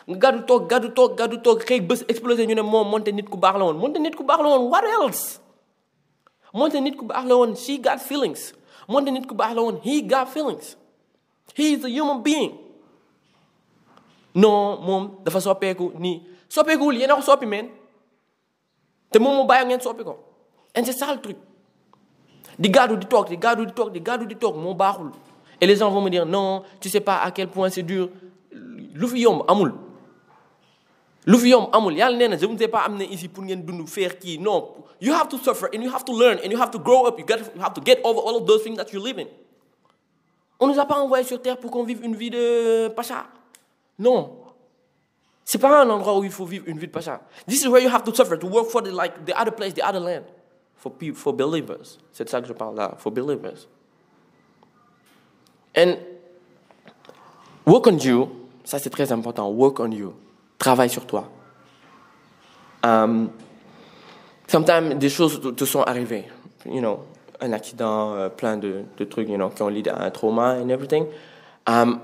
[0.09, 3.37] gàddu toog gàddu toog gàddu toog xëy bés explosé ñu ne moom monte nit ku
[3.37, 5.38] baax la nit ku baax la what else?
[6.55, 8.53] Monte nit ku baax la she got feelings.
[8.88, 10.77] Monte nit ku baax la he got feelings.
[11.55, 12.59] He is a human being.
[14.35, 17.69] Non moom dafa soppeeku nii soppeekuwul yéen a ko soppi meen
[19.11, 20.19] te moom mu bàyyi ngeen soppi ko.
[20.75, 21.37] And c'est ça le truc.
[22.59, 25.11] Di gàddu di toog di gàddu di toog di gàddu di toog moo baaxul.
[25.61, 28.09] Et les gens vont me dire non tu sais pas à quel point c'est dur.
[28.95, 29.43] Lu fi yomb
[31.27, 31.97] amul.
[31.97, 34.75] Je ne sais pas am na ici pour non.
[35.01, 37.19] You have to suffer and you have to learn and you have to grow up.
[37.19, 39.27] You, get, you have to get over all of those things that you live in.
[40.61, 43.27] On nous a pas envoyé sur terre pour qu'on vive une vie de pacha.
[43.99, 44.39] Non.
[45.45, 47.21] C'est pas un endroit où il faut vivre une vie de pacha.
[47.49, 49.75] This is where you have to suffer to work for the like the other place
[49.75, 50.25] the other land.
[50.77, 51.99] For people, for believers.
[52.13, 53.67] C'est ça que je parle là, for believers.
[55.77, 55.97] And
[57.67, 58.29] work on you,
[58.65, 60.15] ça c'est très important, work on you.
[60.62, 61.29] Travaille sur toi.
[62.85, 63.31] Um,
[64.46, 66.25] sometimes des choses te sont arrivées,
[66.66, 67.01] you know,
[67.40, 70.68] un accident, euh, plein de, trucs, you know, qui ont lié à un trauma and
[70.68, 71.07] everything.
[71.68, 72.01] Um,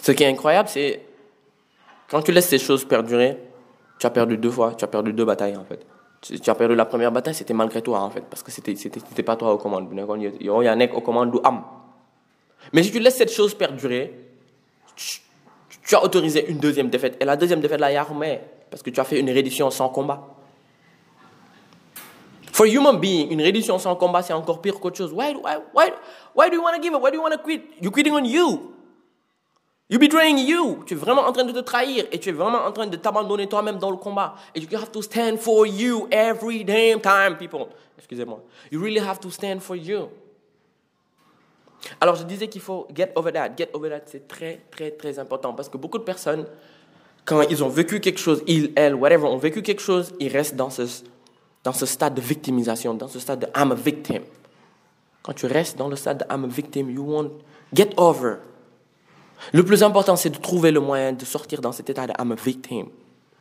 [0.00, 1.02] ce qui est incroyable, c'est
[2.10, 3.38] quand tu laisses ces choses perdurer,
[3.98, 5.84] tu as perdu deux fois, tu as perdu deux batailles en fait
[6.20, 9.22] tu as perdu la première bataille, c'était malgré toi en fait, parce que c'était c'était
[9.22, 9.88] pas toi aux commandes.
[10.38, 11.38] Il y a un mec aux commandes du.
[12.72, 14.14] Mais si tu laisses cette chose perdurer,
[14.96, 15.20] tu,
[15.90, 17.16] tu, as autorisé une deuxième défaite.
[17.20, 18.06] Et la deuxième défaite, là, il y a
[18.70, 20.22] parce que tu as fait une reddition sans combat.
[22.52, 25.12] For human being, une reddition sans combat, c'est encore pire qu'autre chose.
[25.12, 25.90] Why, why, why,
[26.36, 27.02] why do you want to give up?
[27.02, 27.62] Why do you want to quit?
[27.80, 28.74] You're quitting on you.
[29.88, 30.84] You betraying you.
[30.86, 32.96] Tu es vraiment en train de te trahir et tu es vraiment en train de
[32.96, 34.36] t'abandonner toi-même dans le combat.
[34.54, 37.66] Et you have to stand for you every damn time, people.
[37.98, 38.40] Excusez-moi.
[38.70, 40.08] You really have to stand for you.
[42.00, 43.50] Alors je disais qu'il faut get over that.
[43.56, 46.46] Get over that, c'est très, très, très important parce que beaucoup de personnes,
[47.24, 50.56] quand ils ont vécu quelque chose, ils, elles, whatever, ont vécu quelque chose, ils restent
[50.56, 50.82] dans ce,
[51.64, 54.22] dans ce stade de victimisation, dans ce stade de I'm a victim.
[55.22, 57.32] Quand tu restes dans le stade de I'm a victim, you won't
[57.74, 58.36] get over.
[59.52, 62.32] Le plus important, c'est de trouver le moyen de sortir dans cet état de I'm
[62.32, 62.88] a victim.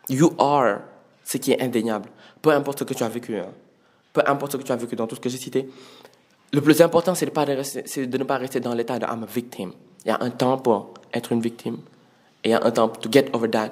[0.10, 0.80] You are
[1.24, 2.10] ce qui est indéniable.
[2.42, 3.38] Peu importe ce que tu as vécu.
[3.38, 3.52] Hein.
[4.14, 5.70] Peu importe ce que tu as vécu dans tout ce que j'ai cité.
[6.52, 9.72] Le plus important, c'est de, ne pas rester dans l'état de I'm a victim.
[10.04, 11.78] Il y a un temps pour être une victime.
[12.44, 13.72] Et il y a un temps to get over that.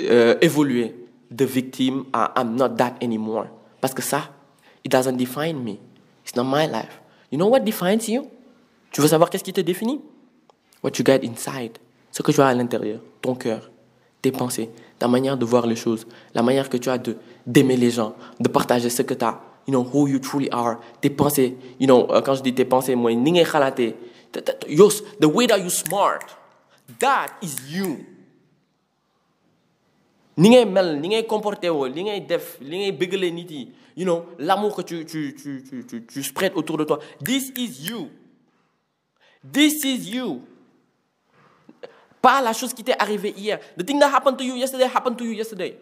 [0.00, 0.94] Euh, évoluer
[1.30, 3.46] de victime à I'm not that anymore.
[3.80, 4.30] Parce que ça,
[4.84, 5.78] it doesn't define me.
[6.24, 7.00] It's not my life.
[7.30, 8.26] You know what defines you?
[8.90, 10.00] Tu veux savoir qu'est-ce qui te définit?
[10.82, 11.78] What you got inside.
[12.10, 13.00] Ce que tu as à l'intérieur.
[13.22, 13.70] Ton cœur.
[14.20, 14.70] Tes pensées.
[14.98, 16.06] Ta manière de voir les choses.
[16.34, 18.14] La manière que tu as de, d'aimer les gens.
[18.40, 19.40] De partager ce que tu as.
[19.70, 20.80] You know, who you truly are.
[21.00, 21.56] Tes pensées.
[21.78, 23.44] You know, quand je dis tes pensées, moi, ni ngay.
[24.32, 26.36] The way that you smart.
[26.98, 28.04] That is you.
[30.36, 34.80] ni ngay mel ni ngay comporté ngay def li ngay yi you know l'amour que
[34.82, 38.08] tu tu tu tu tu tu spread autour de toi this is you
[39.44, 40.40] this is you
[42.22, 45.18] pas la chose qui t'est arrivée hier the thing that happened to you yesterday happened
[45.18, 45.76] to you yesterday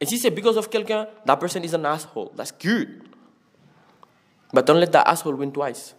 [0.00, 3.02] and si c'est because of quelqu'un that person is an asshole that's good
[4.52, 5.94] but don't let that asshole win twice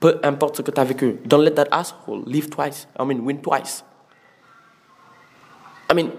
[0.00, 3.24] peu importe ce que tu as vécu don't let that asshole live twice I mean
[3.24, 3.84] win twice
[5.90, 6.10] I mean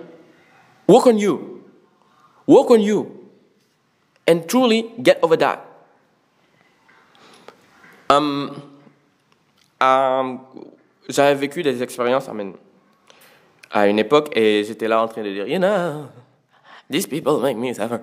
[0.88, 1.64] Work on you.
[2.48, 3.30] Work on you.
[4.26, 5.66] And truly get over that.
[8.10, 8.56] Um,
[9.82, 10.40] um,
[11.10, 12.54] J'avais vécu des expériences I mean,
[13.72, 16.08] à une époque et j'étais là en train de dire, you know,
[16.89, 18.00] these people make me suffer.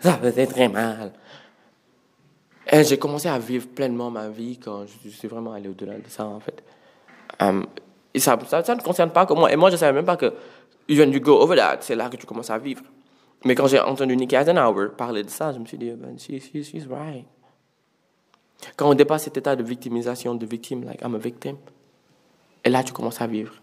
[0.00, 1.12] Ça faisait très mal.
[2.70, 6.08] Et j'ai commencé à vivre pleinement ma vie quand je suis vraiment allé au-delà de
[6.08, 6.62] ça, en fait.
[7.40, 7.66] Um,
[8.12, 9.52] et ça, ça, ne concerne pas que moi.
[9.52, 10.32] Et moi, je ne savais même pas que
[10.88, 12.82] when you go over that, c'est là que tu commences à vivre.
[13.44, 16.40] Mais quand j'ai entendu Nikki Eisenhower parler de ça, je me suis dit, ben, she,
[16.40, 17.26] she, she's right.
[18.76, 21.56] Quand on dépasse cet état de victimisation, de victime, like I'm a victim,
[22.64, 23.54] et là tu commences à vivre.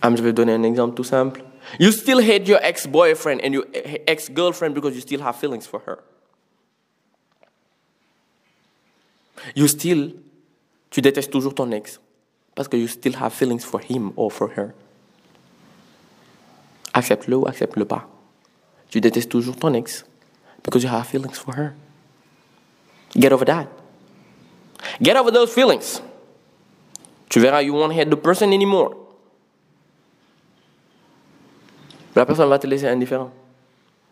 [0.00, 1.44] Ah, je vais donner un exemple tout simple.
[1.78, 3.64] You still hate your ex-boyfriend and your
[4.06, 6.02] ex-girlfriend because you still have feelings for her.
[9.54, 10.12] You still,
[10.90, 11.98] tu détestes toujours ton ex
[12.54, 14.74] parce que you still have feelings for him or for her.
[16.94, 18.06] Accepte-le ou accepte-le pas.
[18.90, 20.04] Tu détestes toujours ton ex
[20.62, 21.74] because you have feelings for her.
[23.16, 23.68] Get over that.
[25.02, 26.00] Get over those feelings.
[27.28, 28.96] Tu verras, you won't hate the person anymore.
[32.14, 33.30] La personne va te laisser indifférent.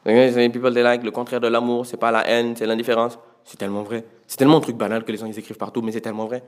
[0.05, 3.19] People they like le contraire de l'amour, c'est pas la haine, c'est l'indifférence.
[3.45, 4.05] C'est tellement vrai.
[4.27, 6.43] C'est tellement un truc banal que les gens ils écrivent partout, mais c'est tellement vrai.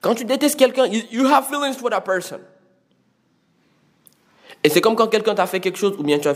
[0.00, 2.38] Quand tu détestes quelqu'un, you, you have feelings for that person.
[4.62, 6.34] Et c'est comme quand quelqu'un t'a fait quelque chose, ou bien tu as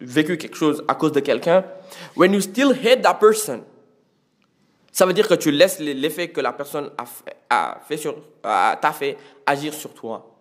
[0.00, 1.64] vécu quelque chose à cause de quelqu'un.
[2.16, 3.62] When you still hate that person,
[4.90, 6.90] ça veut dire que tu laisses l'effet que la personne
[7.48, 10.31] a fait, sur, t'a fait agir sur toi.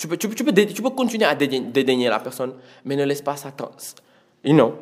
[0.00, 2.54] Tu peux, tu, peux, tu, peux, tu peux continuer à dédaigner la personne,
[2.86, 3.52] mais ne laisse pas ça,
[4.42, 4.72] you know,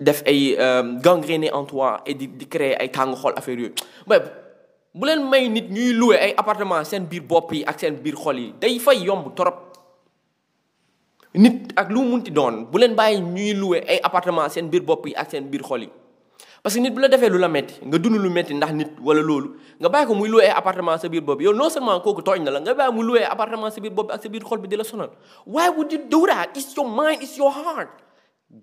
[0.00, 3.74] def ay euh, gangréné en toi et di, di créer ay tàng xol affaire yooyu.
[4.06, 4.20] mais
[4.94, 8.14] bu leen may nit ñuy loué ay appartement seen biir bopp yi ak seen biir
[8.16, 9.58] xol yi day fay yomb torop
[11.34, 14.82] nit ak lu mu munti doon bu leen bàyyi ñuy loué ay appartement seen biir
[14.82, 15.90] bopp yi ak seen biir xol yi
[16.62, 18.90] parce que nit bu la defee lu la metti nga dund lu metti ndax nit
[19.00, 22.22] wala loolu nga bàyyi ko muy loué appartement sa biir bopp yow non seulement kooku
[22.22, 24.58] tooñ na la nga bàyyi muy loué appartement sa biir bopp ak sa biir xol
[24.58, 25.10] bi di la sonal
[25.46, 26.48] why would you do that?
[26.56, 27.90] It's your mind it's your heart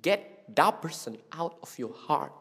[0.01, 2.33] get that person out of your heart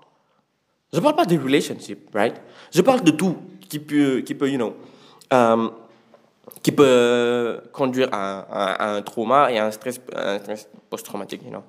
[0.92, 2.36] je parle pas de relationship right?
[2.72, 3.36] Je parle de tout
[3.68, 4.74] qui peut qui peut you know
[5.30, 5.70] um,
[6.62, 10.00] qui peut conduire à, à, à, un trauma et à un stress,
[10.40, 11.42] stress post-traumatique.
[11.44, 11.62] You know.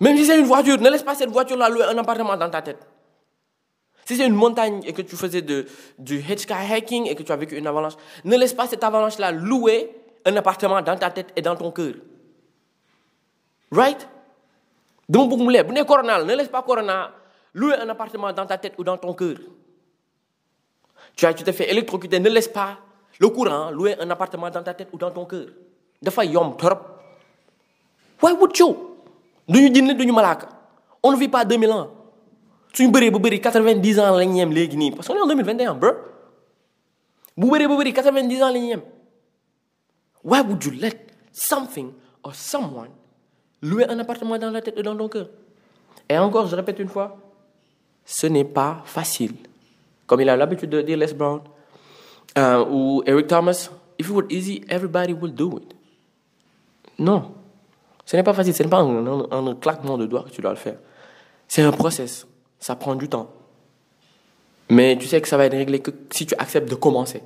[0.00, 2.62] Même si c'est une voiture, ne laisse pas cette voiture-là louer un appartement dans ta
[2.62, 2.78] tête.
[4.04, 5.66] Si c'est une montagne et que tu faisais de,
[5.98, 9.90] du hitchhiking et que tu as vécu une avalanche, ne laisse pas cette avalanche-là louer
[10.24, 11.94] un appartement dans ta tête et dans ton cœur.
[13.70, 14.08] Right?
[15.08, 17.12] Donc, ne laisse pas corona
[17.54, 19.36] louer un appartement dans ta tête ou dans ton cœur.
[21.16, 22.78] Tu, as, tu t'es fait électrocuter, ne laisse pas
[23.18, 25.46] le courant, louer un appartement dans ta tête ou dans ton cœur.
[26.02, 26.74] dafa yom trop.
[28.20, 28.90] Why would you?
[31.02, 31.90] On ne vit pas 2000 ans.
[32.74, 35.74] Suñu bëree ba bëri 90 ans lañ yem léegi nii parce qu'on est en 2021
[35.74, 35.90] bro.
[37.36, 38.82] bu bëree bëri 90 ans lañ yem.
[40.24, 42.88] Why would you let something or someone
[43.60, 45.28] louer un appartement dans la tête et dans ton cœur?
[46.08, 47.16] Et encore, je répète une fois,
[48.06, 49.34] ce n'est pas facile.
[50.06, 51.40] Comme il a l'habitude de dire Les Brown,
[52.36, 55.74] uh, ou Eric Thomas, if it were easy, everybody would do it.
[56.98, 57.32] Non,
[58.06, 60.40] ce n'est pas facile, ce n'est pas un, un, un, claquement de doigts que tu
[60.40, 60.76] dois le faire.
[61.48, 62.26] C'est un process,
[62.64, 63.28] ça prend du temps.
[64.70, 67.20] Mais tu sais que ça va être réglé que si tu acceptes de commencer.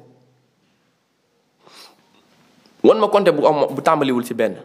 [2.82, 4.56] wan ma compter bu am bu tàmbaliwul si benn.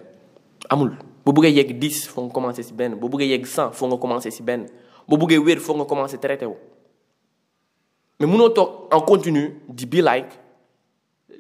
[0.70, 0.92] Amul.
[1.26, 2.96] Bu bëggee yegg 10 foo nga commencé si benn.
[2.96, 4.66] Bu bëggee yegg 100 foo nga commencé si benn.
[5.08, 6.56] Bu bëggee wér foo nga commencé traité wu.
[8.20, 10.34] Mais mënoo toog en continu di be like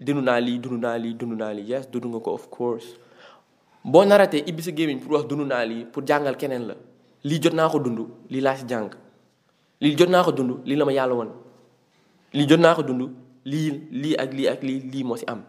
[0.01, 1.65] dund naa lii dund naa lii dund naa lii.
[1.71, 2.85] Yes dund nga of course.
[3.83, 6.75] Boo naratee ibbi sa gémmiñ pour wax dund naa lii pour jàngal keneen la
[7.23, 8.89] lii jot naa ko dund lii laa si jàng
[9.83, 11.29] lii jot naa ko dund lii la ma yàlla woon
[12.37, 13.03] lii jot naa ko dund
[13.51, 13.69] lii
[14.01, 15.41] lii ak lii ak lii lii moo si am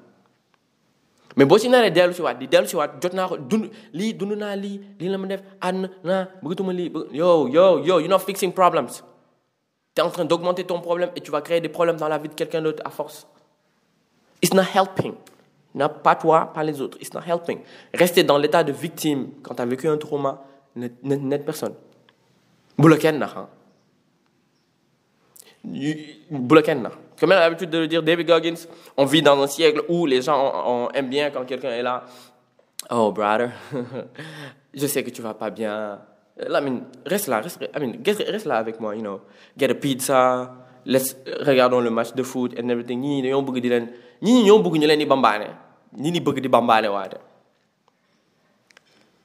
[1.37, 3.71] mais boo si naree dellu si waat di dellu si waat jot naa ko dund
[3.99, 7.95] lii dund naa lii lii la ma def ànd naa bëggatuma lii yo yo yo
[8.01, 9.03] you're not fixing problems
[9.95, 12.19] tu es en train d'augmenter ton problème et tu vas créer des problèmes dans la
[12.19, 13.27] vie de quelqu'un d'autre à force
[14.43, 15.15] it's not helping
[15.75, 16.97] non, pas toi, pas les autres.
[17.01, 17.59] It's not helping.
[17.93, 20.41] Rester dans l'état de victime quand tu as vécu un trauma
[20.77, 21.75] n'aide personne.
[22.79, 23.27] Bouloken na.
[23.27, 23.47] Bouloken
[25.65, 26.91] na.
[27.19, 30.05] Comme elle a l'habitude de le dire, David Goggins, on vit dans un siècle où
[30.05, 32.05] les gens on, on aiment bien quand quelqu'un est là.
[32.91, 33.51] Oh, brother,
[34.75, 36.01] je sais que tu vas pas bien.
[36.39, 39.21] I mean, reste là, reste, I mean, reste là avec moi, you know.
[39.57, 40.51] Get a pizza,
[40.85, 43.01] let's, regardons le match de foot and everything.
[43.01, 43.89] Ñi dañoo bëgg di leen
[44.25, 45.49] ñi ñoo bëgg ñu leen di bambaane
[45.99, 47.19] ñi ni bëgg di bambaane waate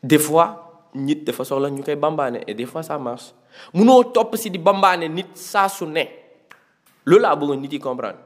[0.03, 3.33] des fois nit dafa soxla ñu koy bambaane et des fois ça marche
[3.73, 5.85] munoo topp si di bambaane nit saa su
[7.09, 8.19] loolu laa bëggoon nit comprendre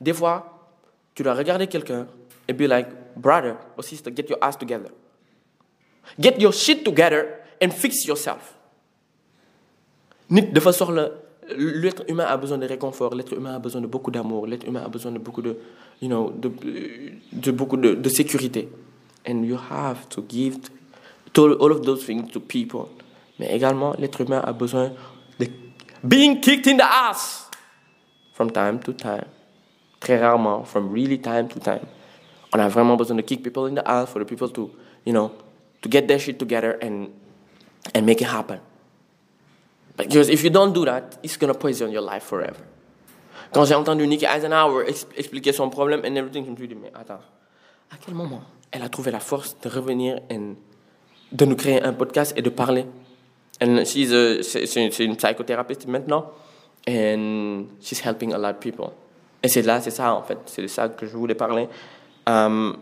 [0.00, 0.36] des fois
[1.14, 2.06] tu dois regarder quelqu'un
[2.46, 4.90] et be like brother or sister get your ass together
[6.18, 7.26] get your shit together
[7.60, 8.54] and fix yourself
[10.30, 11.10] nit dafa soxla
[11.56, 14.82] l'être humain a besoin de réconfort, l'être humain a besoin de beaucoup d'amour, l'être humain
[14.84, 15.56] a besoin de beaucoup de,
[16.02, 18.68] you know, de, beaucoup de, sécurité.
[19.26, 20.58] And you have to give
[21.36, 22.88] all of those things to people.
[23.38, 24.92] Mais également, l'être humain a besoin
[25.38, 25.46] de
[26.04, 27.47] being kicked in the ass
[28.38, 29.26] from time to time.
[30.00, 31.84] Très rarement, from really time to time.
[32.52, 34.70] On a vraiment besoin de kick people in the ass for the people to,
[35.04, 35.32] you know,
[35.82, 37.08] to get their shit together and,
[37.94, 38.60] and make it happen.
[39.96, 42.64] Because if you don't do that, it's gonna poison your life forever.
[43.52, 46.76] Quand j'ai entendu Nikki Eisenhower ex- expliquer son problème and everything, je me suis dit,
[46.76, 47.20] mais attends,
[47.90, 50.38] à quel moment elle a trouvé la force de revenir et
[51.32, 52.86] de nous créer un podcast et de parler?
[53.60, 56.30] C'est une psychothérapeute maintenant,
[56.88, 58.92] and she's helping a lot of people.
[59.42, 61.68] Et c'est là, c'est ça en fait, c'est de ça que je voulais parler.
[62.26, 62.76] Um,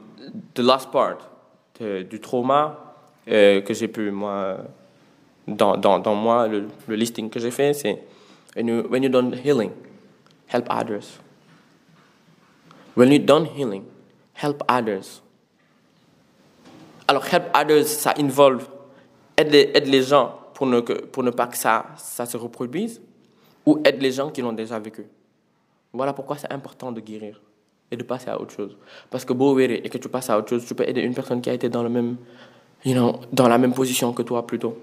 [0.54, 1.18] the last part
[1.78, 2.78] du trauma
[3.28, 4.58] euh, que j'ai pu, moi,
[5.46, 8.02] dans, dans, dans moi, le, listing que j'ai fait, c'est
[8.54, 9.72] when you, when you done healing,
[10.46, 11.18] help others.
[12.96, 13.84] When you done healing,
[14.34, 15.20] help others.
[17.08, 18.66] Alors, help others, ça involve
[19.36, 23.02] aide les, aide les gens pour ne, pour ne pas que ça, ça se reproduise
[23.66, 25.04] ou aide les gens qui l'ont déjà vécu.
[25.92, 27.40] Voilà pourquoi c'est important de guérir
[27.90, 28.76] et de passer à autre chose.
[29.10, 31.40] Parce que beau et que tu passes à autre chose, tu peux aider une personne
[31.40, 32.16] qui a été dans, le même,
[32.84, 34.76] you know, dans la même position que toi plutôt.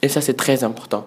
[0.00, 1.06] Et ça, c'est très important.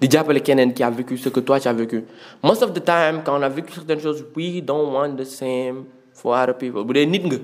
[0.00, 2.04] di jàppale keneen qui a vécu ce que toi tu as vécu
[2.44, 5.86] most of the time quand on a vécu certaines choses we don't want the same
[6.14, 7.38] for other people bu dee nit nga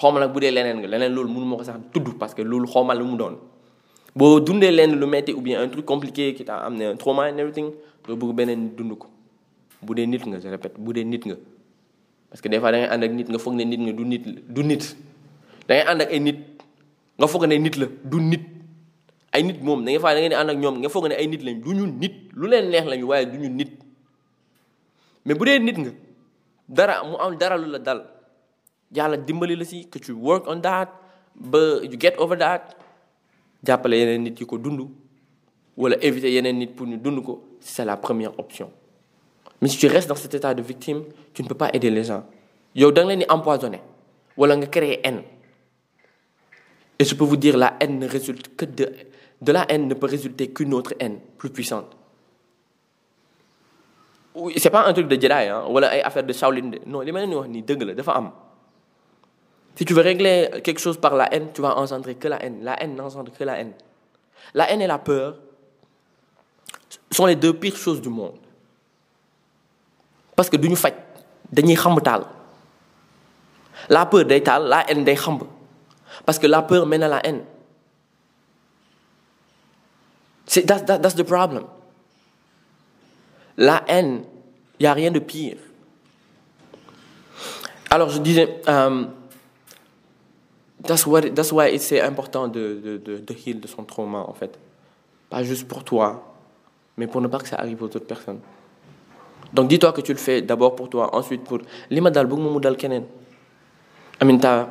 [0.00, 3.16] xawma nag bu dee leneen nga leneen loolu mënu parce que loolu xawma lu mu
[3.16, 3.34] doon
[4.14, 7.24] boo dundee leen lu metti ou bien un truc compliqué qui t'a amené un trauma
[7.28, 7.72] and everything
[8.06, 9.08] doo bëgg beneen dund ko.
[9.82, 11.34] Bu dee nit nga je répète bu dee nit nga.
[12.30, 14.04] Parce que des fois da ngay ànd ak nit nga foog ne nit nga du
[14.04, 14.96] nit du nit.
[15.68, 16.38] Da ngay ànd ak ay nit
[17.18, 18.44] nga foog ne nit la du nit.
[19.32, 21.26] Ay nit moom da ngay fa da ngeen ànd ak ñoom nga foog ne ay
[21.26, 22.14] nit lañ du ñu nit.
[22.34, 23.70] Lu leen neex lañu waaye du ñu nit.
[25.26, 25.90] Mais bu dee nit nga
[26.68, 28.00] dara mu am dara lu la dal.
[28.94, 30.88] Yàlla dimbali la si que tu work on that
[31.34, 32.76] ba you get over that
[33.66, 34.80] jàppale yeneen nit yi ko dund
[35.76, 37.20] wala éviter yeneen nit pour ñu dund
[37.60, 38.70] c'est la première option.
[39.62, 42.04] Mais si tu restes dans cet état de victime tu ne peux pas aider les
[42.04, 42.24] gens.
[42.74, 43.80] Yow da nga leen di empoisonner
[44.70, 45.22] créer haine.
[46.98, 48.90] Et je peux vous dire la haine ne résulte que de
[49.40, 51.96] de la haine ne peut résulter qu'une autre haine plus puissante.
[54.56, 57.30] C'est pas un truc de Jedi hein wala affaire de Shaolin non li ma leen
[57.30, 57.82] di wax nii dëgg
[59.76, 62.62] si tu veux régler quelque chose par la haine tu vas engendrer que la haine.
[62.62, 63.72] La haine n'engendre que la haine.
[64.54, 65.36] La haine et la peur
[67.10, 68.38] sont les deux pires choses du monde.
[70.36, 70.94] Parce que duñu faj
[73.88, 75.04] la peur la haine
[76.24, 77.44] parce que la peur mène à la haine.
[80.46, 81.64] C'est that's, that, the problem.
[83.56, 84.24] La haine
[84.78, 85.56] il y a rien de pire.
[87.90, 89.10] Alors je disais um,
[90.86, 94.58] that's what that's why c'est important de de de heal de son trauma en fait.
[95.30, 96.30] Pas juste pour toi
[96.96, 98.40] mais pour ne pas que ça arrive aux autres personnes.
[99.52, 101.58] Donc dis-toi que tu le fais d'abord pour toi ensuite pour
[101.90, 104.68] li ma dal mean t'as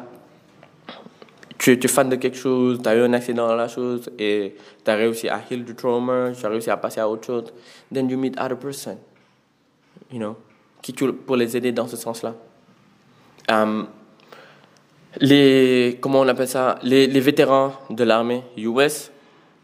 [1.63, 4.09] tu, tu es fan de quelque chose, tu as eu un accident dans la chose
[4.19, 7.25] et tu as réussi à heal du trauma, tu as réussi à passer à autre
[7.25, 7.53] chose,
[7.93, 8.97] then you meet other person,
[10.11, 10.35] you know,
[10.81, 12.35] qui tu, pour les aider dans ce sens-là.
[13.49, 13.87] Um,
[15.19, 19.11] les, comment on appelle ça, les, les vétérans de l'armée US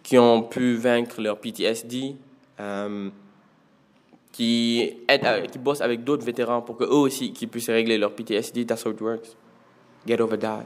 [0.03, 2.15] qui ont pu vaincre leur PTSD,
[2.59, 3.11] um,
[4.31, 4.97] qui,
[5.51, 8.85] qui bossent avec d'autres vétérans pour que eux aussi qui puissent régler leur PTSD, that's
[8.85, 9.35] how it works.
[10.07, 10.65] Get over that.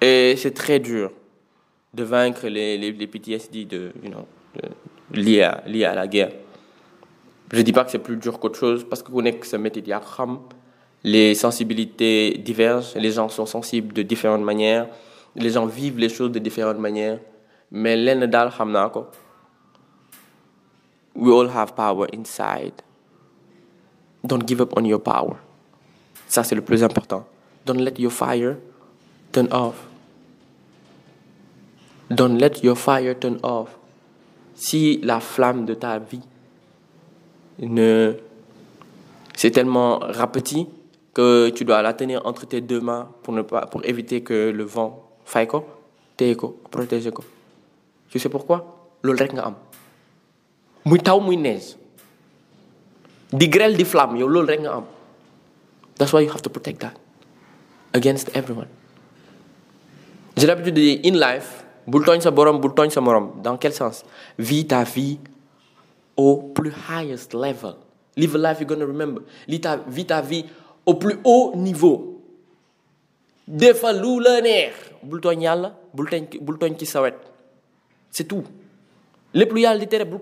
[0.00, 1.12] Et c'est très dur
[1.94, 6.32] de vaincre les, les, les PTSD de, you know, de- liés, à, la guerre.
[7.52, 9.56] Je ne dis pas que c'est plus dur qu'autre chose parce que connaît que ce
[9.56, 10.38] métier de xam,
[11.04, 14.88] les sensibilités divergent, les gens sont sensibles de différentes manières,
[15.34, 17.18] les gens vivent les choses de différentes manières.
[17.70, 18.50] Mais lenn daal
[21.14, 22.82] we all have power inside.
[24.24, 25.36] Don't give up on your power.
[26.28, 27.26] Ça, c'est le plus important.
[27.66, 28.56] Don't let your fire
[29.32, 29.74] turn off.
[32.10, 33.76] Don't let your fire turn off.
[34.54, 36.20] Si la flamme de ta vie
[37.58, 38.14] ne
[39.34, 40.68] c'est tellement rapetit
[41.14, 44.50] que tu dois la tenir entre tes deux mains pour ne pas pour éviter que
[44.50, 45.64] le vent faille ko
[46.16, 47.24] téye ko protéger ko.
[48.08, 48.88] Tu sais pourquoi?
[49.02, 49.56] Loolu rek nga am.
[50.84, 51.76] Muy taw muy neige.
[53.32, 54.84] Di grêle di flamme yow loolu rek nga am.
[55.96, 56.96] That's why you have to protect that
[57.92, 58.68] against everyone.
[60.36, 63.42] J'ai l'habitude de dire in life bul sa borom bul sa morom.
[63.42, 64.04] Dans quel sens?
[64.38, 65.18] Vis ta vie
[66.16, 67.76] au plus highest level.
[68.16, 69.22] Live a life you're gonna remember.
[69.46, 69.60] Vis
[70.06, 70.44] ta vie
[70.86, 72.20] au plus haut niveau.
[73.46, 74.74] Defal lu la neex.
[75.02, 75.74] Bul tooñ yàlla
[78.10, 78.44] c'est tout.
[79.34, 80.20] Lépp lu yàlla di tere bul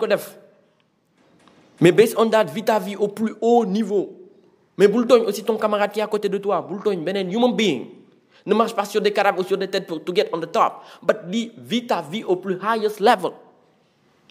[1.80, 4.16] mais based on that vis ta vie au plus haut niveau.
[4.76, 6.62] Mais bul tooñ aussi ton camarade qui est à côté de toi.
[6.68, 7.88] Bul tooñ beneen human being.
[8.46, 10.50] Ne marche pas sur des carabes ou sur des têtes pour to get on the
[10.50, 10.82] top.
[11.02, 13.32] But li vis ta vie au plus highest level.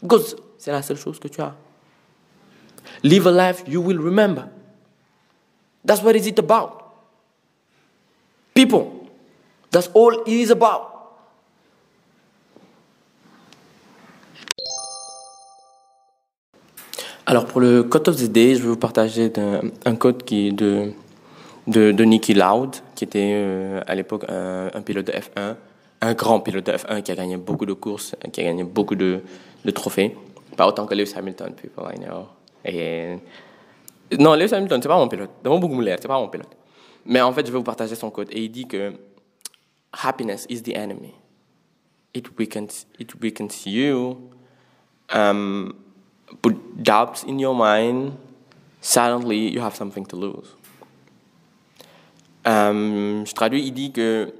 [0.01, 1.55] Because c'est la seule chose que tu as.
[3.03, 4.47] Live a life you will remember
[5.86, 6.84] that's what is it about?
[8.53, 9.07] People
[9.71, 10.99] that's all it is about
[17.30, 19.32] Alors pour le code of the day, je vais vous partager
[19.86, 20.93] un, code qui de,
[21.67, 25.55] de, Nicky Loud, qui était euh, à l'époque un, pilote de F1,
[26.01, 28.95] un grand pilote de F1 qui a gagné beaucoup de courses, qui a gagné beaucoup
[28.95, 29.19] de,
[29.63, 30.17] de trophées.
[30.57, 32.30] Pas autant que Lewis Hamilton, people I know.
[34.18, 35.30] Non, Lewis Hamilton, c'est pas mon pilote.
[35.43, 36.57] C'est pas mon pilote.
[37.05, 38.30] Mais en fait, je vais vous partager son code.
[38.32, 38.93] Et il dit que
[39.91, 41.14] happiness is the enemy.
[42.14, 44.18] It weakens, it weakens you.
[45.14, 45.74] Um,
[46.41, 48.14] put doubts in your mind,
[48.82, 50.55] suddenly you have something to lose.
[52.45, 54.34] Um, je traduis, il dit que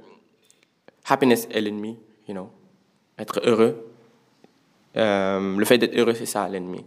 [1.08, 1.96] happiness est l'ennemi,
[2.26, 2.50] you know,
[3.18, 3.76] être heureux.
[4.94, 6.84] Um, le fait d'être heureux, c'est ça l'ennemi,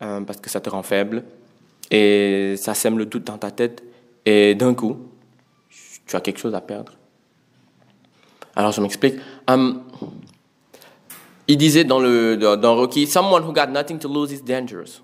[0.00, 1.24] um, parce que ça te rend faible
[1.92, 3.84] et ça sème le doute dans ta tête
[4.24, 4.96] et d'un coup,
[6.06, 6.94] tu as quelque chose à perdre.
[8.56, 9.16] Alors je m'explique.
[9.46, 9.82] Um,
[11.46, 15.02] il disait dans, le, dans Rocky, Someone who got nothing to lose is dangerous.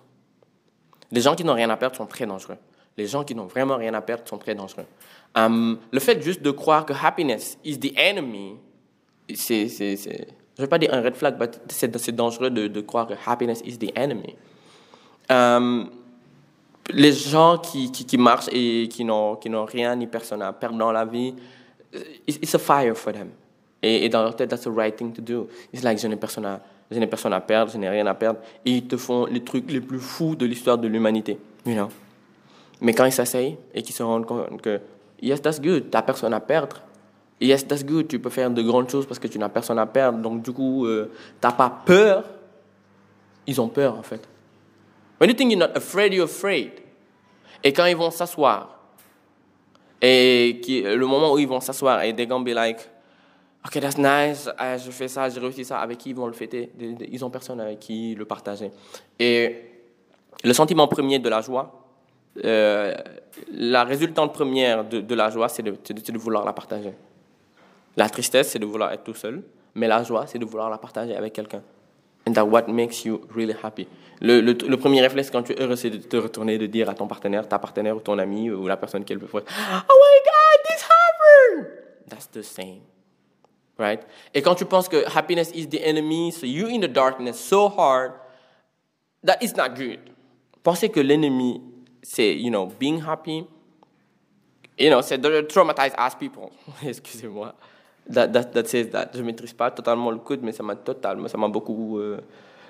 [1.12, 2.56] Les gens qui n'ont rien à perdre sont très dangereux.
[2.96, 4.86] Les gens qui n'ont vraiment rien à perdre sont très dangereux.
[5.34, 8.56] Um, le fait juste de croire que happiness is the enemy,
[9.34, 12.66] c'est, c'est, je ne vais pas dire un red flag, mais c'est, c'est dangereux de,
[12.66, 14.36] de, croire que happiness is the enemy.
[15.30, 15.90] Um,
[16.90, 20.78] les gens qui, qui, marchent et qui n'ont, qui n'ont rien ni personne à perdre
[20.78, 21.34] dans la vie,
[22.26, 23.30] it's, it's a fire for them.
[23.82, 25.48] Et, et, dans leur tête, that's the right thing to do.
[25.72, 26.60] It's like, je n'ai personne à,
[26.90, 28.40] je n'ai personne à perdre, je n'ai rien à perdre.
[28.64, 31.38] Et ils te font les trucs les plus fous de l'histoire de l'humanité.
[31.64, 31.88] You know?
[32.80, 34.80] Mais quand ils s'asseyent et qu'ils se rendent compte que,
[35.20, 36.82] yes, that's good, t'as personne à perdre.
[37.40, 39.86] Yes, that's good, tu peux faire de grandes choses parce que tu n'as personne à
[39.86, 40.18] perdre.
[40.18, 41.10] Donc, du coup, euh,
[41.40, 42.24] t'as pas peur.
[43.46, 44.28] Ils ont peur, en fait.
[45.18, 46.72] When you think you're not afraid, you're afraid.
[47.64, 48.78] Et quand ils vont s'asseoir,
[50.00, 52.88] et qui, le moment où ils vont s'asseoir, et they're gonna be like,
[53.66, 55.80] Ok, that's nice, ah, je fais ça, j'ai réussi ça.
[55.80, 58.70] Avec qui ils vont le fêter Ils ont personne avec qui le partager.
[59.18, 59.56] Et
[60.44, 61.84] le sentiment premier de la joie,
[62.44, 62.94] euh,
[63.52, 66.92] la résultante première de, de la joie, c'est de, de, de, vouloir la partager.
[67.96, 69.42] La tristesse, c'est de vouloir être tout seul,
[69.74, 71.62] mais la joie, c'est de vouloir la partager avec quelqu'un.
[72.26, 73.86] And that what makes you really happy.
[74.20, 76.90] Le, le, premier réflexe quand tu es heureux, c'est de te retourner et de dire
[76.90, 79.28] à ton partenaire, ta partenaire ou ton ami ou la personne qui est le plus
[79.28, 81.66] forte, Oh my God, this happened!
[82.08, 82.80] That's the same.
[83.78, 84.00] right?
[84.34, 87.68] Et quand tu penses que happiness is the enemy, so you in the darkness so
[87.68, 88.12] hard,
[89.24, 90.00] that is not good.
[90.62, 91.62] Penser que l'ennemi,
[92.02, 93.46] c'est, you know, being happy,
[94.78, 96.50] you know, c'est de traumatize as people.
[96.84, 97.54] Excusez-moi.
[98.10, 99.10] That, that, that says that.
[99.14, 102.18] Je maîtrise pas totalement le code, mais ça m'a totalement, ça m'a beaucoup euh,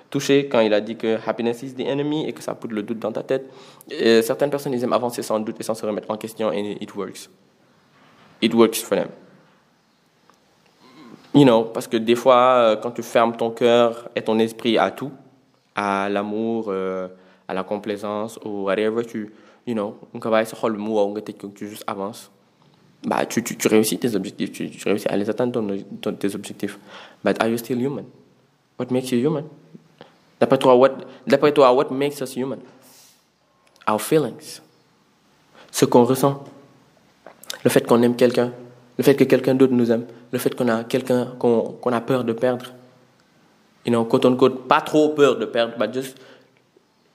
[0.09, 2.83] touché quand il a dit que happiness is the enemy et que ça pousse le
[2.83, 3.49] doute dans ta tête.
[4.23, 6.93] Certaines personnes, ils aiment avancer sans doute et sans se remettre en question, et it
[6.95, 7.29] works.
[8.41, 9.09] It works for them.
[11.33, 14.79] You know, parce que des fois, euh, quand tu fermes ton cœur et ton esprit
[14.79, 15.11] à tout,
[15.75, 17.07] à l'amour, euh,
[17.47, 19.31] à la complaisance ou whatever, tu,
[19.67, 19.95] you know,
[21.55, 22.31] tu juste avances.
[23.03, 25.67] Bah, tu, tu, tu réussis tes objectifs, tu, tu réussis à les atteindre ton,
[26.01, 26.77] ton, tes objectifs.
[27.23, 28.05] But are you still human?
[28.77, 29.45] What makes you human?
[30.39, 32.59] D'après toi, what, d'après toi, what makes us human?
[33.87, 34.61] Our feelings.
[35.71, 36.43] Ce qu'on ressent.
[37.63, 38.53] Le fait qu'on aime quelqu'un,
[38.97, 42.01] le fait que quelqu'un d'autre nous aime, le fait qu'on a quelqu'un qu'on qu a
[42.01, 42.67] peur de perdre.
[43.85, 46.15] You know, quote unquote, pas trop peur de perdre, but just.
[46.15, 46.21] De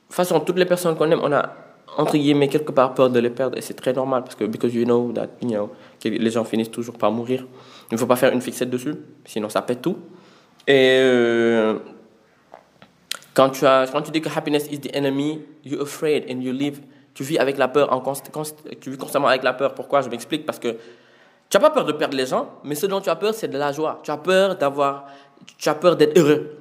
[0.08, 1.63] toute façon, toutes les personnes qu'on aime, on a
[1.96, 4.74] entre guillemets quelque part peur de les perdre et c'est très normal parce que because
[4.74, 5.70] you know that you know
[6.02, 7.46] que les gens finissent toujours par mourir.
[7.90, 9.96] Il ne faut pas faire une fixette dessus, sinon ça pète tout.
[10.66, 11.78] Et euh,
[13.34, 16.52] quand tu as quand tu dis que happiness is the enemy, you're afraid and you
[16.52, 16.80] live.
[17.14, 18.02] Tu vis avec la peur
[18.80, 19.74] tu vis constamment avec la peur.
[19.74, 20.00] Pourquoi?
[20.00, 20.76] Je m'explique parce que
[21.48, 23.48] tu n'as pas peur de perdre les gens, mais ce dont tu as peur, c'est
[23.48, 24.00] de la joie.
[24.02, 25.06] Tu as peur d'avoir,
[25.56, 26.58] tu as peur d'être heureux.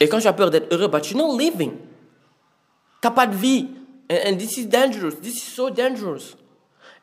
[0.00, 1.72] Et quand tu as peur d'être heureux, but you're not living.
[1.72, 3.68] Tu n'as pas de vie.
[4.12, 5.14] And, and, this is dangerous.
[5.16, 6.36] This is so dangerous.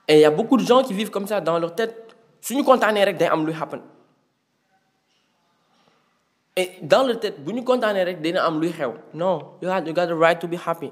[0.08, 2.16] Et il y a beaucoup de gens qui vivent comme ça dans leur tête.
[2.52, 3.82] Nous condamnons rek day am luy happen.
[6.56, 8.94] Et dans leur tête, bu ñu condamné rek dina am luy xew.
[9.14, 10.92] Non, you got, you got the right to be happy.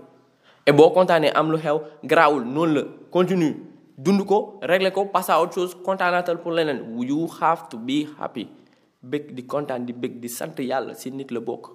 [0.65, 2.82] Et boo condamné am lu xew, garaawul noonu la.
[3.11, 3.55] Continue.
[3.97, 8.05] dund ko régler ko passe à autre chose kontaanaatal pour leneen you have to be
[8.20, 8.45] happy
[9.01, 11.72] bëgg di kontaan di bëgg di sant yàlla si nit la bokk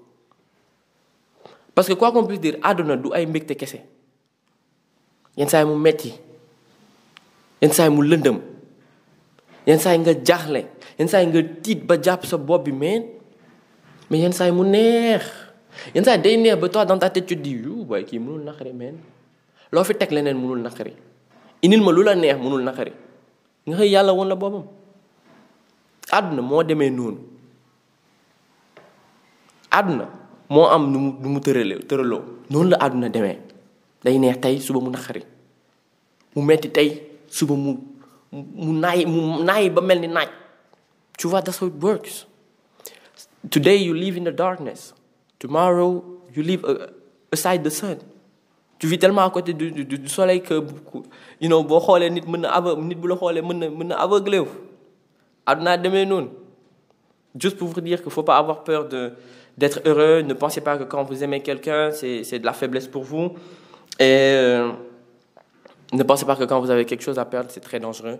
[1.74, 3.80] parce que quoi qu'on puisse dire àdduna du ay mbégte kese
[5.36, 6.10] yenn saa yi mu metti
[7.62, 8.38] yenn saa yi mu lëndëm
[9.66, 10.60] yenn saa yi nga jaaxle
[10.98, 13.04] yenn saa yi nga tiit ba jàpp sa bopp bi mais
[14.10, 15.24] mais yenn saa yi mu neex
[15.94, 18.18] yenn saa yi day neex ba toi dans ta tête tu dis yu waaye kii
[18.18, 18.96] mënul naqari men.
[19.72, 20.92] Loo fi teg leneen mënul naqari
[21.64, 22.92] indil ma lu la neex mënul naqari
[23.66, 24.64] nga xëy yàlla woon la boppam
[26.16, 27.20] àdduna moo demee noonu
[29.78, 30.04] àdduna
[30.52, 31.40] moo am nu mu nu mu
[32.50, 33.36] noonu la àdduna demee
[41.18, 42.26] tu vois that's how it works.
[43.50, 44.92] Today you live in the darkness.
[45.38, 46.02] Tomorrow
[46.34, 46.64] you live
[47.30, 47.98] aside the sun.
[48.78, 50.54] Tu vis tellement à côté du soleil que
[51.40, 54.42] you know boo xoolee nit mën na nit bu la aveuglé
[57.38, 58.88] juste pour vous dire qu'il faut pas avoir peur
[59.56, 60.22] d'être heureux.
[60.22, 63.34] Ne pensez pas que quand vous aimez quelqu'un c'est de la faiblesse pour vous
[64.02, 64.72] et euh,
[65.92, 68.18] ne pensez pas que quand vous avez quelque chose à perdre c'est très dangereux.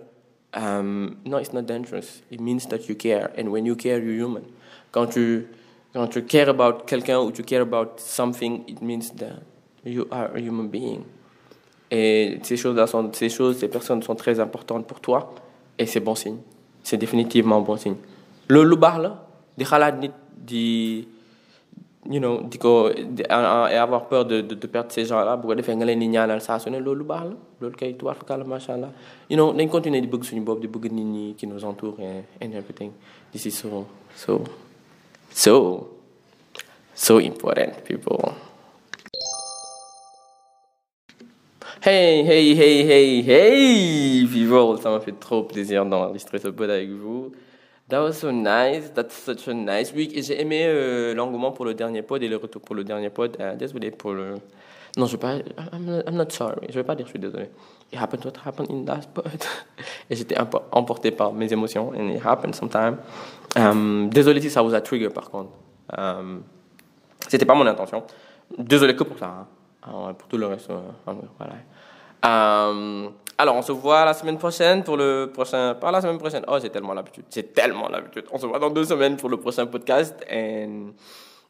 [0.55, 2.21] Um, no it's not dangerous.
[2.31, 3.31] It means that you care.
[3.37, 4.43] And when you care you're human.
[4.91, 5.47] Quand tu
[5.93, 9.41] quand tu care about quelqu'un ou tu care about something it means that
[9.83, 11.03] you are a human being.
[11.91, 15.35] Et ces choses-là sont ces choses ces personnes sont très importantes pour toi.
[15.77, 16.37] Et c'est bon signe.
[16.81, 17.95] C'est définitivement bon signe.
[18.47, 19.25] Lu baax la
[19.57, 19.99] di xalaat
[22.09, 25.85] you know di ko avoir peur de de perdre ces gens-là bu ko defee nga
[25.85, 28.73] leen di ñaanal saa su ne loolu lu baax la loolu kay tubaab fakàlla macha
[28.73, 28.91] allah
[29.29, 31.99] you know nañ continuer di bëgg suñu bopp di bëgg nit ñi qui nous entourent
[31.99, 32.91] and, and everything
[33.31, 33.85] this is so
[34.15, 34.43] so
[35.31, 35.53] so
[36.93, 38.33] so important people
[41.85, 44.79] Hey, hey, hey, hey, hey, people!
[44.81, 47.33] Ça m'a fait trop plaisir d'enregistrer ce pod avec vous.
[47.93, 48.89] That was so nice.
[48.95, 50.19] That's such a nice week.
[50.19, 53.37] J'ai aimé euh, l'engouement pour le dernier pod et le retour pour le dernier pod.
[53.39, 54.33] Uh, désolé pour le.
[54.97, 55.35] Non, je vais pas.
[55.71, 56.65] I'm, I'm not sorry.
[56.69, 57.51] Je vais pas dire je suis désolé.
[57.91, 59.27] It happened what happened in that pod.
[60.09, 60.35] et j'étais
[60.71, 61.89] emporté par mes émotions.
[61.89, 62.97] And it happened sometime.
[63.55, 65.51] Um, désolé si ça vous a trigger par contre.
[65.95, 66.41] Um,
[67.27, 68.01] C'était pas mon intention.
[68.57, 69.27] Désolé que pour ça.
[69.27, 69.47] Hein.
[69.83, 70.71] Ah, pour tout le reste,
[71.05, 71.53] voilà.
[72.25, 75.75] Euh, alors, on se voit la semaine prochaine pour le prochain.
[75.75, 76.43] Pas la semaine prochaine.
[76.47, 77.25] Oh, j'ai tellement l'habitude.
[77.29, 78.25] J'ai tellement l'habitude.
[78.31, 80.23] On se voit dans deux semaines pour le prochain podcast.
[80.31, 80.93] And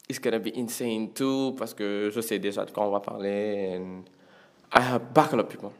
[0.08, 1.54] it's gonna be insane too.
[1.58, 3.78] Parce que je sais déjà de quoi on va parler.
[3.78, 4.04] And
[4.72, 5.70] have buckle up, people.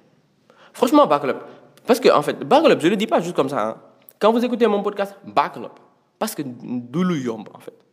[0.73, 1.45] Franchement, up.
[1.87, 3.69] Parce que, en fait, buckle up, je le dis pas juste comme ça.
[3.69, 3.77] Hein.
[4.19, 5.17] Quand vous écoutez mon podcast,
[5.65, 5.81] up.
[6.19, 7.84] Parce que yomb, en fait.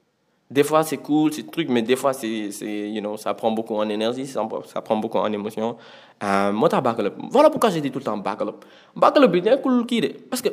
[0.51, 2.27] Des fois, c'est cool, c'est truc, mais des fois, c'est,
[2.61, 5.77] you know, ça prend beaucoup en énergie, ça, ça prend beaucoup en émotion.
[6.21, 7.15] Euh, moi, t'as buckle up.
[7.29, 8.65] Voilà pourquoi j'ai dit tout le temps buckle up.
[8.93, 10.49] Buckle up, c'est cool qui Parce que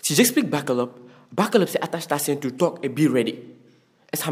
[0.00, 3.34] si j'explique buckle up, c'est attache ta ceinture, talk et be ready.
[4.10, 4.30] Est-ce que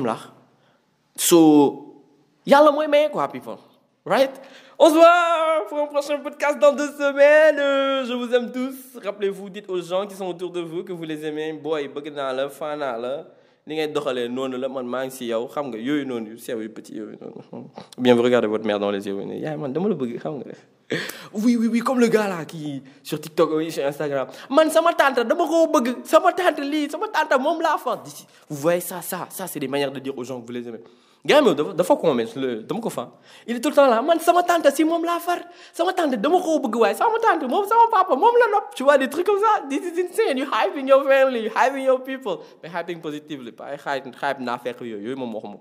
[1.14, 2.02] So,
[2.46, 3.58] y'a le moyen, quoi, people.
[4.06, 4.30] Right?
[4.78, 7.58] On se voit pour un prochain podcast dans deux semaines.
[7.58, 8.98] Euh, je vous aime tous.
[9.04, 11.52] Rappelez-vous, dites aux gens qui sont autour de vous que vous les aimez.
[11.52, 13.41] Boy, bëgg naa la, fan la.
[13.66, 16.38] Ni ngay doxalee noonu la man maa ngi si yow xam nga yooyu noonu yu
[16.38, 17.68] sew yu petit yooyu noonu.
[17.98, 20.38] Bien vous regardez votre mère dans les yeux ne yaay man dama la bëgg xam
[20.38, 20.54] nga.
[21.32, 24.26] Oui oui oui comme le gars là qui sur TikTok oui sur Instagram.
[24.50, 26.04] Man sama tante dama ko bëgg.
[26.04, 28.02] Sama tante lii sama tante moom laa fa
[28.50, 30.66] vous voyez ça ça ça c'est des manières de dire aux gens que vous les
[30.68, 30.80] aimez
[31.24, 33.12] gars mi dafa convaincre le dama ko fa.
[33.46, 35.38] Il est tout le temps là man sama tante si moom laa far.
[35.72, 38.74] Sama tante dama ko bëgg waaye sama tante moom sama papa moom la nopp.
[38.74, 40.38] Tu vois des trucs comme ça this is insane.
[40.38, 42.40] You hyping your family you hyping your people.
[42.62, 45.58] Mais hyping positively pas hype hype naa fekk yooyu yooyu moom waxuma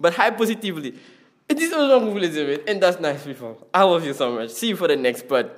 [0.00, 0.94] but hype positively.
[1.48, 2.60] It is que vous les aimez.
[2.66, 3.56] And that's nice people.
[3.72, 4.50] I love you so much.
[4.50, 5.50] See you for the next pod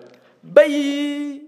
[0.42, 1.45] bye